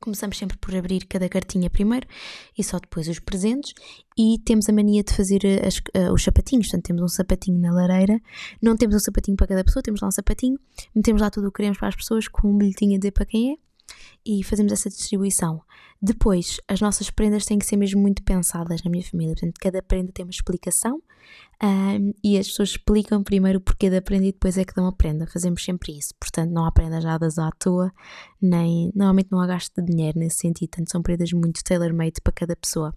Começamos 0.00 0.36
sempre 0.38 0.56
por 0.58 0.74
abrir 0.74 1.06
cada 1.06 1.28
cartinha 1.28 1.70
primeiro 1.70 2.06
e 2.56 2.62
só 2.62 2.78
depois 2.78 3.08
os 3.08 3.18
presentes. 3.18 3.74
E 4.18 4.38
temos 4.44 4.68
a 4.68 4.72
mania 4.72 5.02
de 5.02 5.12
fazer 5.12 5.44
eh, 5.44 5.66
as, 5.66 5.78
uh, 5.78 6.12
os 6.12 6.22
sapatinhos. 6.22 6.68
Portanto, 6.68 6.86
temos 6.86 7.02
um 7.02 7.08
sapatinho 7.08 7.58
na 7.60 7.72
lareira. 7.72 8.18
Não 8.62 8.76
temos 8.76 8.96
um 8.96 8.98
sapatinho 8.98 9.36
para 9.36 9.46
cada 9.46 9.64
pessoa, 9.64 9.82
temos 9.82 10.00
lá 10.00 10.08
um 10.08 10.12
sapatinho. 10.12 10.58
Metemos 10.94 11.20
lá 11.20 11.30
tudo 11.30 11.48
o 11.48 11.50
que 11.50 11.56
queremos 11.56 11.78
para 11.78 11.88
as 11.88 11.96
pessoas 11.96 12.28
com 12.28 12.48
um 12.48 12.56
bilhetinho 12.56 12.96
a 12.96 12.98
dizer 12.98 13.10
para 13.10 13.26
quem 13.26 13.52
é 13.52 13.65
e 14.24 14.42
fazemos 14.42 14.72
essa 14.72 14.88
distribuição. 14.88 15.62
Depois, 16.00 16.60
as 16.68 16.80
nossas 16.80 17.10
prendas 17.10 17.44
têm 17.44 17.58
que 17.58 17.66
ser 17.66 17.76
mesmo 17.76 18.00
muito 18.00 18.22
pensadas 18.22 18.82
na 18.82 18.90
minha 18.90 19.04
família. 19.04 19.34
Portanto, 19.34 19.58
cada 19.60 19.82
prenda 19.82 20.12
tem 20.12 20.24
uma 20.24 20.30
explicação 20.30 21.02
um, 21.62 22.12
e 22.22 22.38
as 22.38 22.48
pessoas 22.48 22.70
explicam 22.70 23.22
primeiro 23.22 23.58
o 23.58 23.62
porquê 23.62 23.88
da 23.88 24.02
prenda 24.02 24.26
e 24.26 24.32
depois 24.32 24.58
é 24.58 24.64
que 24.64 24.74
dão 24.74 24.86
a 24.86 24.92
prenda. 24.92 25.26
Fazemos 25.26 25.64
sempre 25.64 25.96
isso. 25.96 26.14
Portanto, 26.20 26.50
não 26.50 26.66
há 26.66 26.72
prendas 26.72 27.02
dadas 27.02 27.38
à 27.38 27.50
toa, 27.52 27.90
nem 28.40 28.92
normalmente 28.94 29.28
não 29.30 29.40
há 29.40 29.46
gasto 29.46 29.72
de 29.80 29.90
dinheiro 29.90 30.18
nesse 30.18 30.36
sentido. 30.36 30.68
Portanto, 30.70 30.92
são 30.92 31.02
prendas 31.02 31.32
muito 31.32 31.64
tailor-made 31.64 32.20
para 32.22 32.32
cada 32.32 32.54
pessoa. 32.56 32.94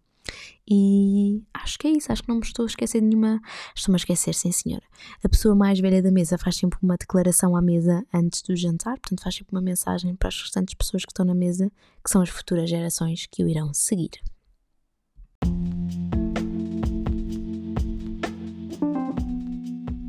E 0.69 1.41
acho 1.53 1.79
que 1.79 1.87
é 1.87 1.91
isso, 1.91 2.11
acho 2.11 2.21
que 2.21 2.29
não 2.29 2.35
me 2.35 2.41
estou 2.45 2.63
a 2.63 2.67
esquecer 2.67 3.01
de 3.01 3.07
nenhuma. 3.07 3.41
Estou-me 3.75 3.95
a 3.95 3.97
esquecer, 3.97 4.33
sim 4.33 4.51
senhora. 4.51 4.83
A 5.23 5.29
pessoa 5.29 5.55
mais 5.55 5.79
velha 5.79 6.01
da 6.01 6.11
mesa 6.11 6.37
faz 6.37 6.57
sempre 6.57 6.77
uma 6.81 6.95
declaração 6.95 7.55
à 7.55 7.61
mesa 7.61 8.05
antes 8.13 8.41
do 8.41 8.55
jantar, 8.55 8.99
portanto, 8.99 9.23
faz 9.23 9.35
sempre 9.35 9.55
uma 9.55 9.61
mensagem 9.61 10.15
para 10.15 10.29
as 10.29 10.41
restantes 10.41 10.75
pessoas 10.75 11.03
que 11.03 11.11
estão 11.11 11.25
na 11.25 11.33
mesa, 11.33 11.71
que 12.03 12.09
são 12.09 12.21
as 12.21 12.29
futuras 12.29 12.69
gerações 12.69 13.27
que 13.31 13.43
o 13.43 13.47
irão 13.47 13.73
seguir. 13.73 14.11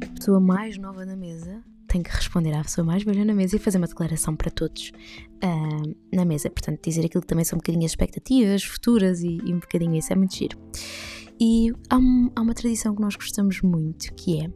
A 0.02 0.14
pessoa 0.14 0.40
mais 0.40 0.76
nova 0.76 1.06
da 1.06 1.16
mesa 1.16 1.59
tenho 1.90 2.04
que 2.04 2.10
responder 2.10 2.52
à 2.52 2.62
pessoa 2.62 2.84
mais 2.84 3.02
velha 3.02 3.24
na 3.24 3.34
mesa 3.34 3.56
e 3.56 3.58
fazer 3.58 3.78
uma 3.78 3.86
declaração 3.86 4.36
para 4.36 4.50
todos 4.50 4.92
uh, 5.42 5.96
na 6.14 6.24
mesa. 6.24 6.48
Portanto, 6.48 6.80
dizer 6.82 7.04
aquilo 7.04 7.20
que 7.20 7.26
também 7.26 7.44
são 7.44 7.56
um 7.56 7.60
bocadinho 7.60 7.84
as 7.84 7.92
expectativas 7.92 8.62
futuras 8.62 9.22
e, 9.22 9.38
e 9.44 9.52
um 9.52 9.58
bocadinho 9.58 9.96
isso 9.96 10.12
é 10.12 10.16
muito 10.16 10.34
giro. 10.34 10.56
E 11.40 11.72
há, 11.88 11.96
um, 11.96 12.30
há 12.36 12.40
uma 12.40 12.54
tradição 12.54 12.94
que 12.94 13.00
nós 13.00 13.16
gostamos 13.16 13.60
muito 13.62 14.12
que 14.14 14.42
é 14.42 14.50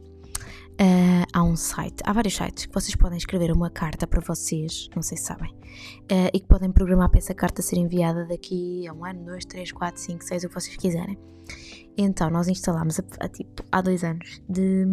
Uh, 0.75 1.23
há 1.31 1.41
um 1.41 1.55
site, 1.55 2.03
há 2.03 2.11
vários 2.11 2.35
sites 2.35 2.65
que 2.65 2.73
vocês 2.73 2.93
podem 2.97 3.17
escrever 3.17 3.49
uma 3.49 3.69
carta 3.69 4.05
para 4.05 4.19
vocês, 4.19 4.89
não 4.93 5.01
sei 5.01 5.17
se 5.17 5.23
sabem, 5.23 5.49
uh, 5.49 6.29
e 6.33 6.37
que 6.41 6.45
podem 6.47 6.69
programar 6.69 7.09
para 7.09 7.17
essa 7.17 7.33
carta 7.33 7.61
ser 7.61 7.77
enviada 7.77 8.25
daqui 8.25 8.85
a 8.85 8.91
um 8.91 9.05
ano, 9.05 9.23
dois, 9.23 9.45
três, 9.45 9.71
quatro, 9.71 10.01
cinco, 10.01 10.25
seis, 10.25 10.43
o 10.43 10.49
que 10.49 10.53
vocês 10.53 10.75
quiserem. 10.75 11.17
Então, 11.97 12.29
nós 12.29 12.49
instalámos 12.49 12.99
há, 12.99 13.29
tipo, 13.29 13.63
há 13.71 13.81
dois 13.81 14.03
anos 14.03 14.41
de 14.49 14.85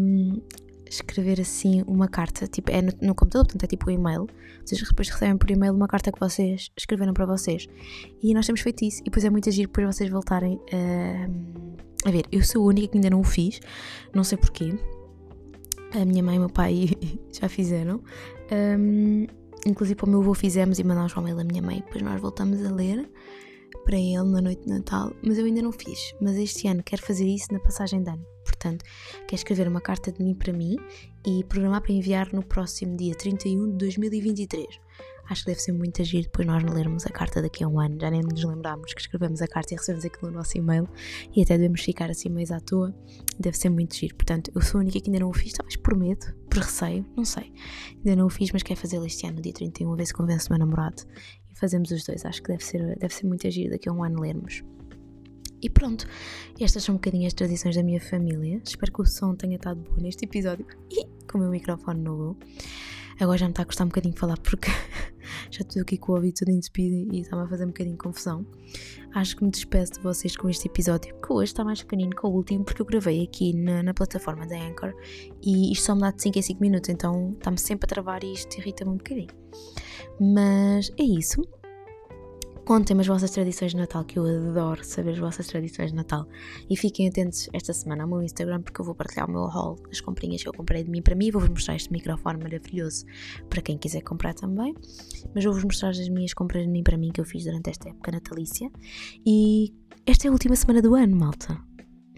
escrever 0.95 1.41
assim 1.41 1.83
uma 1.87 2.09
carta, 2.09 2.47
tipo, 2.47 2.71
é 2.71 2.83
no, 2.83 2.93
no, 3.01 3.15
computador, 3.15 3.47
portanto 3.47 3.65
é 3.65 3.67
tipo 3.67 3.91
um 3.91 3.93
e-mail. 3.93 4.27
Vocês 4.65 4.81
depois 4.81 5.09
recebem 5.09 5.37
por 5.37 5.51
e-mail 5.51 5.75
uma 5.75 5.89
carta 5.89 6.13
que 6.13 6.21
vocês 6.21 6.71
escreveram 6.77 7.13
para 7.13 7.27
vocês. 7.27 7.69
E 8.23 8.35
nós 8.35 8.47
temos 8.47 8.61
feito 8.61 8.85
isso, 8.85 9.01
e 9.01 9.05
depois 9.05 9.25
é 9.25 9.31
muito 9.31 9.49
agir 9.49 9.67
depois 9.67 9.87
vocês 9.87 10.11
voltarem 10.11 10.61
a. 10.73 12.09
a 12.09 12.11
ver, 12.11 12.25
eu 12.31 12.43
sou 12.45 12.63
a 12.63 12.67
única 12.67 12.89
que 12.89 12.99
ainda 12.99 13.11
não 13.11 13.21
o 13.21 13.25
fiz, 13.25 13.61
não 14.15 14.25
sei 14.25 14.39
porquê 14.39 14.75
a 15.95 16.05
minha 16.05 16.23
mãe 16.23 16.37
e 16.37 16.39
o 16.39 16.41
meu 16.41 16.51
pai 16.51 16.89
já 17.33 17.49
fizeram. 17.49 18.03
Um, 18.51 19.27
inclusive 19.67 19.97
para 19.97 20.07
o 20.07 20.11
meu 20.11 20.21
avô 20.21 20.35
fizemos 20.35 20.79
e 20.79 20.85
mandámos 20.85 21.13
para 21.13 21.21
o 21.21 21.25
mail 21.25 21.37
da 21.37 21.45
minha 21.45 21.63
mãe. 21.63 21.83
Depois 21.85 22.03
nós 22.03 22.21
voltamos 22.21 22.65
a 22.65 22.71
ler 22.71 23.11
para 23.85 23.97
ele 23.97 24.25
na 24.25 24.41
noite 24.41 24.63
de 24.63 24.69
Natal, 24.69 25.13
mas 25.23 25.39
eu 25.39 25.45
ainda 25.45 25.63
não 25.63 25.73
fiz. 25.73 26.15
Mas 26.21 26.37
este 26.37 26.69
ano 26.69 26.83
quero 26.83 27.03
fazer 27.03 27.27
isso 27.27 27.53
na 27.53 27.61
passagem 27.61 28.03
de 28.03 28.11
ano. 28.11 28.32
Portanto, 28.45 28.85
quero 29.27 29.35
escrever 29.35 29.69
uma 29.69 29.81
carta 29.81 30.13
de 30.13 30.23
mim 30.23 30.35
para 30.35 30.53
mim 30.53 30.77
e 31.27 31.45
programar 31.45 31.83
para 31.83 31.93
enviar 31.93 32.33
no 32.33 32.43
próximo 32.43 32.97
dia 32.97 33.15
31 33.15 33.73
de 33.73 33.79
2023. 33.79 34.67
Acho 35.29 35.45
que 35.45 35.51
deve 35.51 35.61
ser 35.61 35.73
muito 35.73 36.03
agir 36.03 36.23
depois 36.25 36.47
nós 36.47 36.63
lermos 36.63 37.07
a 37.07 37.11
carta 37.11 37.41
daqui 37.41 37.63
a 37.63 37.69
um 37.69 37.81
ano. 37.81 37.99
Já 38.01 38.11
nem 38.11 38.23
nos 38.23 38.43
lembramos 38.43 38.93
que 38.93 39.01
escrevemos 39.01 39.41
a 39.41 39.47
carta 39.47 39.73
e 39.73 39.77
recebemos 39.77 40.05
aquilo 40.05 40.31
no 40.31 40.39
nosso 40.39 40.59
e-mail 40.59 40.89
e 41.35 41.43
até 41.43 41.57
devemos 41.57 41.81
ficar 41.81 42.11
assim 42.11 42.29
meio 42.29 42.53
à 42.53 42.61
toa. 42.61 42.95
Deve 43.39 43.57
ser 43.57 43.71
muito 43.71 43.95
giro. 43.95 44.15
Portanto, 44.17 44.51
eu 44.55 44.61
sou 44.61 44.79
a 44.79 44.83
única 44.83 45.01
que 45.01 45.09
ainda 45.09 45.21
não 45.21 45.31
o 45.31 45.33
fiz, 45.33 45.53
talvez 45.53 45.77
por 45.77 45.97
medo, 45.97 46.27
por 46.51 46.59
receio, 46.59 47.07
não 47.17 47.25
sei. 47.25 47.53
Ainda 47.97 48.17
não 48.17 48.27
o 48.27 48.31
fiz, 48.31 48.51
mas 48.53 48.63
quero 48.63 48.81
fazê-lo 48.81 49.07
este 49.07 49.27
ano, 49.27 49.37
no 49.37 49.43
dia 49.43 49.53
31, 49.53 49.93
a 49.93 49.97
ver 49.97 50.07
se 50.07 50.13
convence 50.13 50.49
o 50.49 50.51
meu 50.51 50.59
namorado. 50.59 51.03
E 51.51 51.59
fazemos 51.59 51.91
os 51.93 52.05
dois. 52.05 52.27
Acho 52.27 52.43
que 52.43 52.49
deve 52.49 52.65
ser, 52.65 52.99
deve 52.99 53.15
ser 53.15 53.27
muito 53.27 53.47
agir 53.47 53.71
daqui 53.71 53.89
a 53.89 53.93
um 53.93 54.03
ano 54.03 54.21
lermos. 54.21 54.63
E 55.62 55.70
pronto, 55.70 56.07
estas 56.61 56.83
são 56.83 56.96
um 56.96 56.98
bocadinho 56.98 57.27
as 57.27 57.33
tradições 57.33 57.77
da 57.77 57.83
minha 57.85 58.01
família. 58.01 58.61
Espero 58.64 58.92
que 58.92 59.01
o 59.01 59.07
som 59.07 59.35
tenha 59.37 59.57
estado 59.57 59.81
bom 59.81 60.03
neste 60.03 60.25
episódio. 60.25 60.66
E 60.90 61.07
com 61.31 61.38
o 61.38 61.40
meu 61.40 61.51
microfone 61.51 62.01
novo. 62.01 62.37
Agora 63.20 63.38
já 63.38 63.46
me 63.46 63.53
está 63.53 63.62
a 63.62 63.66
custar 63.66 63.87
um 63.87 63.88
bocadinho 63.88 64.16
falar 64.16 64.37
porque 64.38 64.68
já 65.51 65.61
estou 65.61 65.83
aqui 65.83 65.96
com 65.96 66.12
o 66.12 66.14
ouvido 66.16 66.35
todo 66.40 66.51
entupido 66.51 67.14
e 67.14 67.20
está-me 67.20 67.42
a 67.42 67.46
fazer 67.46 67.64
um 67.64 67.68
bocadinho 67.68 67.96
confusão. 67.96 68.44
Acho 69.14 69.37
que 69.37 69.44
me 69.44 69.51
despeço 69.51 69.92
de 69.92 70.01
vocês 70.01 70.37
com 70.37 70.48
este 70.48 70.66
episódio, 70.66 71.14
que 71.20 71.33
hoje 71.33 71.53
está 71.53 71.62
mais 71.62 71.83
pequenino 71.83 72.11
que 72.11 72.27
o 72.27 72.31
último, 72.31 72.64
porque 72.64 72.83
eu 72.83 72.87
gravei 72.87 73.22
aqui 73.22 73.53
na, 73.53 73.83
na 73.83 73.94
plataforma 73.94 74.46
da 74.46 74.57
Anchor 74.57 74.92
e 75.40 75.70
isto 75.72 75.85
só 75.85 75.94
me 75.94 76.01
dá 76.01 76.11
de 76.11 76.22
5 76.22 76.38
em 76.38 76.42
5 76.42 76.61
minutos, 76.61 76.88
então 76.88 77.35
está-me 77.38 77.59
sempre 77.59 77.85
a 77.85 77.88
travar 77.88 78.25
e 78.25 78.33
isto 78.33 78.59
irrita-me 78.59 78.90
um 78.90 78.96
bocadinho. 78.96 79.31
Mas 80.18 80.90
é 80.98 81.05
isso. 81.05 81.42
Contem-me 82.73 83.03
as 83.03 83.07
vossas 83.07 83.31
tradições 83.31 83.73
de 83.73 83.77
Natal, 83.77 84.03
que 84.03 84.19
eu 84.19 84.25
adoro 84.25 84.83
saber 84.83 85.11
as 85.11 85.19
vossas 85.19 85.47
tradições 85.47 85.91
de 85.91 85.95
Natal. 85.95 86.27
E 86.71 86.75
fiquem 86.75 87.07
atentos 87.07 87.47
esta 87.53 87.71
semana 87.75 88.05
ao 88.05 88.09
meu 88.09 88.23
Instagram, 88.23 88.63
porque 88.63 88.81
eu 88.81 88.85
vou 88.87 88.95
partilhar 88.95 89.29
o 89.29 89.31
meu 89.31 89.43
haul 89.43 89.77
das 89.89 90.01
comprinhas 90.01 90.43
que 90.43 90.49
eu 90.49 90.55
comprei 90.55 90.83
de 90.83 90.91
mim 90.91 91.03
para 91.03 91.15
mim. 91.15 91.31
Vou-vos 91.31 91.51
mostrar 91.51 91.77
este 91.77 91.93
microfone 91.93 92.43
maravilhoso 92.43 93.05
para 93.51 93.61
quem 93.61 93.77
quiser 93.77 94.01
comprar 94.01 94.33
também. 94.33 94.75
Mas 95.35 95.45
vou-vos 95.45 95.63
mostrar 95.65 95.91
as 95.91 96.09
minhas 96.09 96.33
compras 96.33 96.63
de 96.63 96.71
mim 96.71 96.83
para 96.83 96.97
mim 96.97 97.13
que 97.13 97.21
eu 97.21 97.27
fiz 97.27 97.45
durante 97.45 97.69
esta 97.69 97.91
época 97.91 98.11
natalícia. 98.11 98.71
E 99.27 99.75
esta 100.07 100.27
é 100.27 100.31
a 100.31 100.33
última 100.33 100.57
semana 100.57 100.81
do 100.81 100.95
ano, 100.95 101.15
malta. 101.15 101.61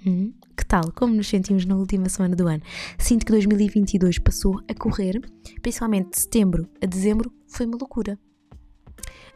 Hum, 0.06 0.32
que 0.56 0.64
tal? 0.64 0.92
Como 0.92 1.16
nos 1.16 1.26
sentimos 1.26 1.64
na 1.64 1.74
última 1.74 2.08
semana 2.08 2.36
do 2.36 2.46
ano? 2.46 2.62
Sinto 2.96 3.26
que 3.26 3.32
2022 3.32 4.20
passou 4.20 4.60
a 4.68 4.74
correr, 4.74 5.20
principalmente 5.62 6.10
de 6.10 6.20
setembro 6.20 6.68
a 6.80 6.86
dezembro, 6.86 7.32
foi 7.48 7.66
uma 7.66 7.76
loucura 7.76 8.16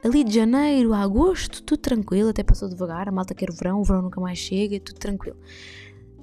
ali 0.04 0.24
de 0.24 0.34
janeiro 0.34 0.92
a 0.92 1.00
agosto, 1.00 1.62
tudo 1.62 1.80
tranquilo, 1.80 2.28
até 2.30 2.42
passou 2.42 2.68
devagar, 2.68 3.08
a 3.08 3.12
malta 3.12 3.34
quer 3.34 3.50
o 3.50 3.54
verão, 3.54 3.80
o 3.80 3.84
verão 3.84 4.02
nunca 4.02 4.20
mais 4.20 4.38
chega, 4.38 4.78
tudo 4.80 4.98
tranquilo. 4.98 5.36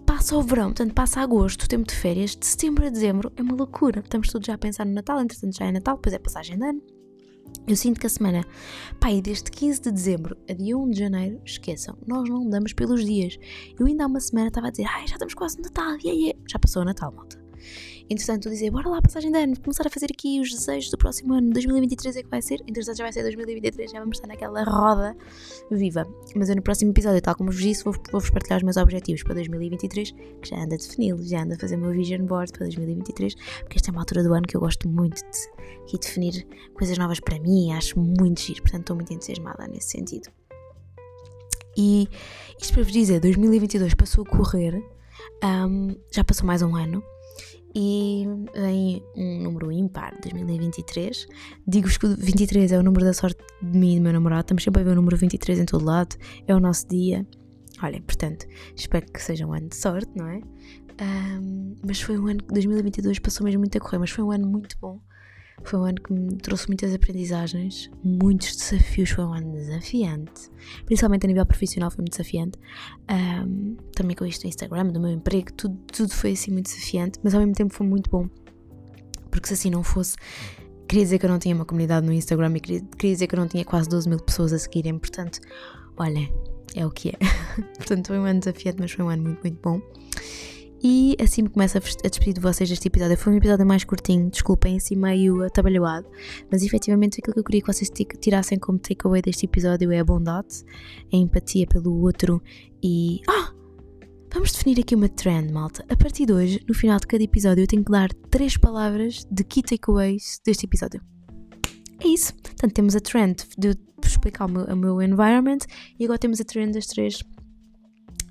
Passa 0.06 0.38
o 0.38 0.42
verão, 0.42 0.68
portanto 0.68 0.94
passa 0.94 1.20
agosto, 1.20 1.68
tempo 1.68 1.88
de 1.88 1.96
férias, 1.96 2.36
de 2.36 2.46
setembro 2.46 2.86
a 2.86 2.90
dezembro 2.90 3.32
é 3.36 3.42
uma 3.42 3.56
loucura. 3.56 4.00
Estamos 4.00 4.30
todos 4.30 4.46
já 4.46 4.54
a 4.54 4.58
pensar 4.58 4.86
no 4.86 4.94
Natal, 4.94 5.20
entretanto 5.20 5.58
já 5.58 5.66
é 5.66 5.72
Natal, 5.72 5.96
depois 5.96 6.14
é 6.14 6.20
passagem 6.20 6.58
de 6.58 6.66
ano. 6.66 6.82
Eu 7.68 7.76
sinto 7.76 8.00
que 8.00 8.06
a 8.06 8.10
semana, 8.10 8.46
pá, 9.00 9.12
e 9.12 9.22
desde 9.22 9.50
15 9.50 9.82
de 9.82 9.92
dezembro 9.92 10.38
a 10.48 10.54
dia 10.54 10.78
1 10.78 10.90
de 10.92 11.00
janeiro, 11.00 11.42
esqueçam, 11.44 11.98
nós 12.06 12.30
não 12.30 12.44
andamos 12.44 12.74
pelos 12.74 13.04
dias. 13.04 13.38
Eu 13.80 13.88
ainda 13.88 14.04
há 14.04 14.08
uma 14.08 14.20
semana 14.20 14.50
estava 14.50 14.68
a 14.68 14.70
dizer, 14.70 14.86
ai, 14.86 15.08
já 15.08 15.16
estamos 15.16 15.34
quase 15.34 15.58
no 15.58 15.64
Natal, 15.64 15.98
yeah, 16.04 16.12
yeah. 16.12 16.40
já 16.48 16.60
passou 16.60 16.84
o 16.84 16.86
Natal, 16.86 17.12
malta. 17.12 17.44
Entretanto, 18.08 18.50
dizer, 18.50 18.70
bora 18.70 18.88
lá, 18.88 19.02
passagem 19.02 19.32
de 19.32 19.38
ano, 19.38 19.60
começar 19.60 19.88
a 19.88 19.90
fazer 19.90 20.08
aqui 20.12 20.40
os 20.40 20.52
desejos 20.52 20.92
do 20.92 20.98
próximo 20.98 21.34
ano, 21.34 21.52
2023 21.52 22.18
é 22.18 22.24
que 22.24 22.30
vai 22.30 22.42
ser. 22.42 22.62
Entretanto, 22.68 22.98
já 22.98 23.04
vai 23.04 23.12
ser 23.12 23.24
2023, 23.24 23.92
já 23.92 24.00
vamos 24.00 24.18
estar 24.18 24.28
naquela 24.28 24.64
roda 24.64 25.18
viva. 25.72 26.06
Mas 26.36 26.50
eu 26.50 26.56
no 26.56 26.62
próximo 26.62 26.92
episódio, 26.92 27.20
tal 27.22 27.36
como 27.36 27.52
vos 27.52 27.60
disse, 27.60 27.84
vou-vos 27.84 28.02
vou 28.12 28.22
partilhar 28.32 28.58
os 28.58 28.64
meus 28.64 28.78
objetivos 28.78 29.24
para 29.24 29.34
2023, 29.36 30.12
que 30.12 30.50
já 30.50 30.64
anda 30.64 30.76
a 30.76 30.78
defini-los, 30.78 31.28
já 31.28 31.42
anda 31.42 31.56
a 31.56 31.60
fazer 31.60 31.78
o 31.78 31.80
meu 31.80 31.92
vision 31.92 32.26
board 32.26 32.52
para 32.52 32.66
2023, 32.66 33.36
porque 33.62 33.78
esta 33.78 33.90
é 33.90 33.92
uma 33.92 34.02
altura 34.02 34.24
do 34.24 34.34
ano 34.34 34.44
que 34.44 34.56
eu 34.56 34.62
gosto 34.62 34.88
muito 34.88 35.16
de, 35.16 35.92
de 35.92 35.98
definir 35.98 36.48
coisas 36.76 36.98
novas 37.00 37.20
para 37.20 37.40
mim, 37.40 37.72
acho 37.72 38.00
muito 38.00 38.40
giro, 38.40 38.62
portanto 38.62 38.82
estou 38.82 38.96
muito 38.96 39.12
entusiasmada 39.12 39.68
nesse 39.68 39.90
sentido. 39.90 40.30
E 41.76 42.08
isto 42.62 42.74
para 42.74 42.84
vos 42.84 42.94
dizer, 42.94 43.20
2022 43.20 43.96
passou 43.96 44.24
a 44.26 44.30
correr, 44.30 44.82
um, 45.44 45.96
já 46.12 46.24
passou 46.24 46.46
mais 46.46 46.62
um 46.62 46.76
ano, 46.76 47.04
e 47.76 48.26
vem 48.54 49.04
um 49.16 49.44
número 49.44 49.72
ímpar, 49.72 50.18
2023. 50.22 51.28
Digo-vos 51.68 51.98
que 51.98 52.06
o 52.06 52.16
23 52.16 52.72
é 52.72 52.80
o 52.80 52.84
número 52.84 53.04
da 53.04 53.14
sorte 53.14 53.44
de 53.62 53.78
mim 53.78 53.96
e 53.96 53.98
do 53.98 54.04
meu 54.04 54.14
namorado, 54.14 54.42
estamos 54.42 54.64
sempre 54.64 54.82
a 54.82 54.86
ver 54.86 54.92
o 54.92 54.96
número 54.96 55.18
23 55.18 55.60
em 55.60 55.66
todo 55.66 55.84
lado, 55.84 56.16
é 56.48 56.56
o 56.56 56.60
nosso 56.60 56.88
dia. 56.88 57.28
Olhem, 57.84 58.02
portanto, 58.02 58.46
espero 58.76 59.06
que 59.12 59.22
seja 59.22 59.46
um 59.46 59.54
ano 59.54 59.68
de 59.68 59.76
sorte, 59.76 60.10
não 60.16 60.28
é? 60.28 60.40
Um, 61.02 61.76
mas 61.86 62.00
foi 62.00 62.18
um 62.18 62.28
ano 62.28 62.42
que 62.42 62.54
2022 62.54 63.20
passou 63.20 63.44
mesmo 63.44 63.60
muito 63.60 63.78
a 63.78 63.82
correr, 63.82 64.00
mas 64.00 64.10
foi 64.10 64.24
um 64.24 64.32
ano 64.32 64.48
muito 64.48 64.78
bom. 64.80 65.02
Foi 65.64 65.80
um 65.80 65.84
ano 65.84 65.96
que 65.96 66.14
me 66.14 66.36
trouxe 66.38 66.68
muitas 66.68 66.94
aprendizagens, 66.94 67.90
muitos 68.04 68.56
desafios. 68.56 69.10
Foi 69.10 69.24
um 69.24 69.34
ano 69.34 69.52
desafiante, 69.54 70.50
principalmente 70.86 71.26
a 71.26 71.28
nível 71.28 71.46
profissional. 71.46 71.90
Foi 71.90 72.04
muito 72.04 72.12
desafiante. 72.12 72.58
Um, 73.10 73.76
também 73.94 74.16
com 74.16 74.26
isto 74.26 74.42
do 74.42 74.48
Instagram, 74.48 74.88
do 74.88 75.00
meu 75.00 75.12
emprego, 75.12 75.52
tudo, 75.54 75.78
tudo 75.92 76.14
foi 76.14 76.34
assim 76.34 76.52
muito 76.52 76.68
desafiante, 76.68 77.20
mas 77.24 77.34
ao 77.34 77.40
mesmo 77.40 77.56
tempo 77.56 77.74
foi 77.74 77.88
muito 77.88 78.10
bom. 78.10 78.30
Porque 79.32 79.48
se 79.48 79.54
assim 79.54 79.70
não 79.70 79.84
fosse, 79.84 80.16
queria 80.88 81.04
dizer 81.04 81.20
que 81.20 81.26
eu 81.26 81.30
não 81.30 81.40
tinha 81.40 81.56
uma 81.56 81.66
comunidade 81.66 82.06
no 82.06 82.14
Instagram 82.14 82.54
e 82.56 82.60
queria, 82.60 82.82
queria 82.98 83.14
dizer 83.14 83.28
que 83.28 83.36
eu 83.36 83.40
não 83.40 83.48
tinha 83.48 83.66
quase 83.66 83.90
12 83.90 84.08
mil 84.08 84.20
pessoas 84.20 84.54
a 84.54 84.60
seguirem. 84.60 84.98
Portanto, 85.00 85.40
olhem, 85.98 86.32
é 86.76 86.86
o 86.86 86.92
que 86.92 87.10
é. 87.10 87.18
portanto, 87.78 88.08
foi 88.08 88.20
um 88.20 88.26
ano 88.26 88.40
desafiante, 88.40 88.78
mas 88.80 88.92
foi 88.92 89.04
um 89.04 89.10
ano 89.10 89.24
muito, 89.24 89.42
muito 89.42 89.60
bom. 89.62 89.82
E 90.88 91.18
assim 91.20 91.42
me 91.42 91.50
começo 91.50 91.80
a, 91.80 91.82
despedir 91.82 92.36
de 92.36 92.40
vocês 92.40 92.70
deste 92.70 92.88
episódio. 92.90 93.18
Foi 93.18 93.34
um 93.34 93.38
episódio 93.38 93.66
mais 93.66 93.84
curtinho, 93.84 94.30
desculpem, 94.30 94.78
assim 94.78 94.96
meio 94.96 95.42
atabalhoado, 95.42 96.08
mas 96.52 96.62
efetivamente 96.62 97.20
aquilo 97.20 97.34
que 97.34 97.40
eu 97.40 97.44
queria 97.44 97.62
que 97.62 97.74
vocês 97.74 97.92
tirassem 98.22 98.60
como 98.60 98.78
takeaway 98.78 99.20
deste 99.20 99.48
episódio 99.48 99.92
é 99.92 99.98
a 99.98 100.06
bondade, 100.06 100.64
a 101.12 101.16
empatia 101.16 101.66
pelo 101.66 101.92
outro 102.04 102.40
e. 102.84 103.20
Ah! 103.28 103.52
Vamos 104.32 104.52
definir 104.52 104.80
aqui 104.80 104.94
uma 104.94 105.10
trend, 105.10 105.52
malta. 105.52 105.84
A 105.90 105.96
partir 105.96 106.28
de 106.28 106.34
hoje, 106.34 106.64
no 106.68 106.76
final 106.76 107.00
de 107.00 107.08
cada 107.08 107.24
episódio, 107.24 107.64
eu 107.64 107.68
tenho 107.68 107.84
que 107.84 107.92
dar 107.92 108.14
três 108.30 108.56
palavras 108.56 109.26
de 109.32 109.44
key 109.44 109.64
takeaways 109.64 110.40
deste 110.46 110.68
episódio. 110.68 111.02
É 112.00 112.08
isso. 112.08 112.32
Portanto, 112.36 112.74
temos 112.74 112.96
a 112.96 113.00
trend 113.00 113.38
de 113.58 113.76
explicar 114.06 114.46
o 114.46 114.50
meu, 114.50 114.66
o 114.66 114.76
meu 114.76 115.02
environment 115.02 115.60
e 116.00 116.04
agora 116.04 116.20
temos 116.20 116.40
a 116.40 116.44
trend 116.44 116.74
das 116.74 116.86
três 116.86 117.24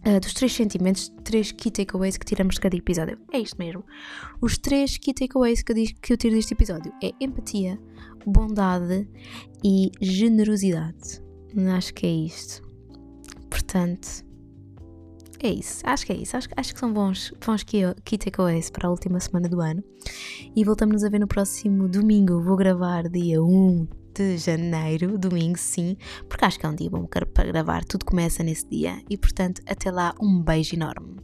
Uh, 0.06 0.20
dos 0.20 0.34
três 0.34 0.52
sentimentos, 0.52 1.10
três 1.24 1.50
key 1.50 1.70
takeaways 1.70 2.18
que 2.18 2.26
tiramos 2.26 2.56
de 2.56 2.60
cada 2.60 2.76
episódio. 2.76 3.18
É 3.32 3.38
isto 3.38 3.56
mesmo. 3.58 3.84
Os 4.40 4.58
três 4.58 4.98
key 4.98 5.14
takeaways 5.14 5.62
que 5.62 5.72
eu, 5.72 5.76
que 6.02 6.12
eu 6.12 6.16
tiro 6.16 6.34
deste 6.34 6.52
episódio 6.52 6.92
é 7.02 7.10
empatia, 7.20 7.80
bondade 8.26 9.08
e 9.64 9.90
generosidade. 10.00 11.22
Acho 11.74 11.94
que 11.94 12.06
é 12.06 12.10
isto. 12.10 12.62
Portanto, 13.48 14.24
é 15.40 15.48
isso. 15.48 15.80
Acho 15.84 16.06
que 16.06 16.12
é 16.12 16.16
isso. 16.16 16.36
Acho, 16.36 16.48
acho 16.56 16.74
que 16.74 16.80
são 16.80 16.92
bons, 16.92 17.32
bons 17.44 17.62
key, 17.62 17.82
key 18.04 18.18
takeaways 18.18 18.70
para 18.70 18.88
a 18.88 18.90
última 18.90 19.20
semana 19.20 19.48
do 19.48 19.60
ano. 19.60 19.82
E 20.54 20.64
voltamos 20.64 21.02
a 21.02 21.08
ver 21.08 21.18
no 21.18 21.26
próximo 21.26 21.88
domingo. 21.88 22.42
Vou 22.42 22.56
gravar 22.56 23.08
dia 23.08 23.42
1 23.42 24.03
de 24.14 24.38
janeiro, 24.38 25.18
domingo, 25.18 25.59
sim, 25.59 25.96
porque 26.29 26.44
acho 26.44 26.59
que 26.59 26.66
é 26.66 26.68
um 26.68 26.74
dia 26.74 26.90
bom 26.90 27.07
para 27.07 27.44
gravar, 27.44 27.85
tudo 27.85 28.05
começa 28.05 28.42
nesse 28.42 28.68
dia 28.68 29.03
e, 29.11 29.16
portanto, 29.16 29.61
até 29.66 29.90
lá, 29.90 30.14
um 30.20 30.40
beijo 30.40 30.77
enorme. 30.77 31.16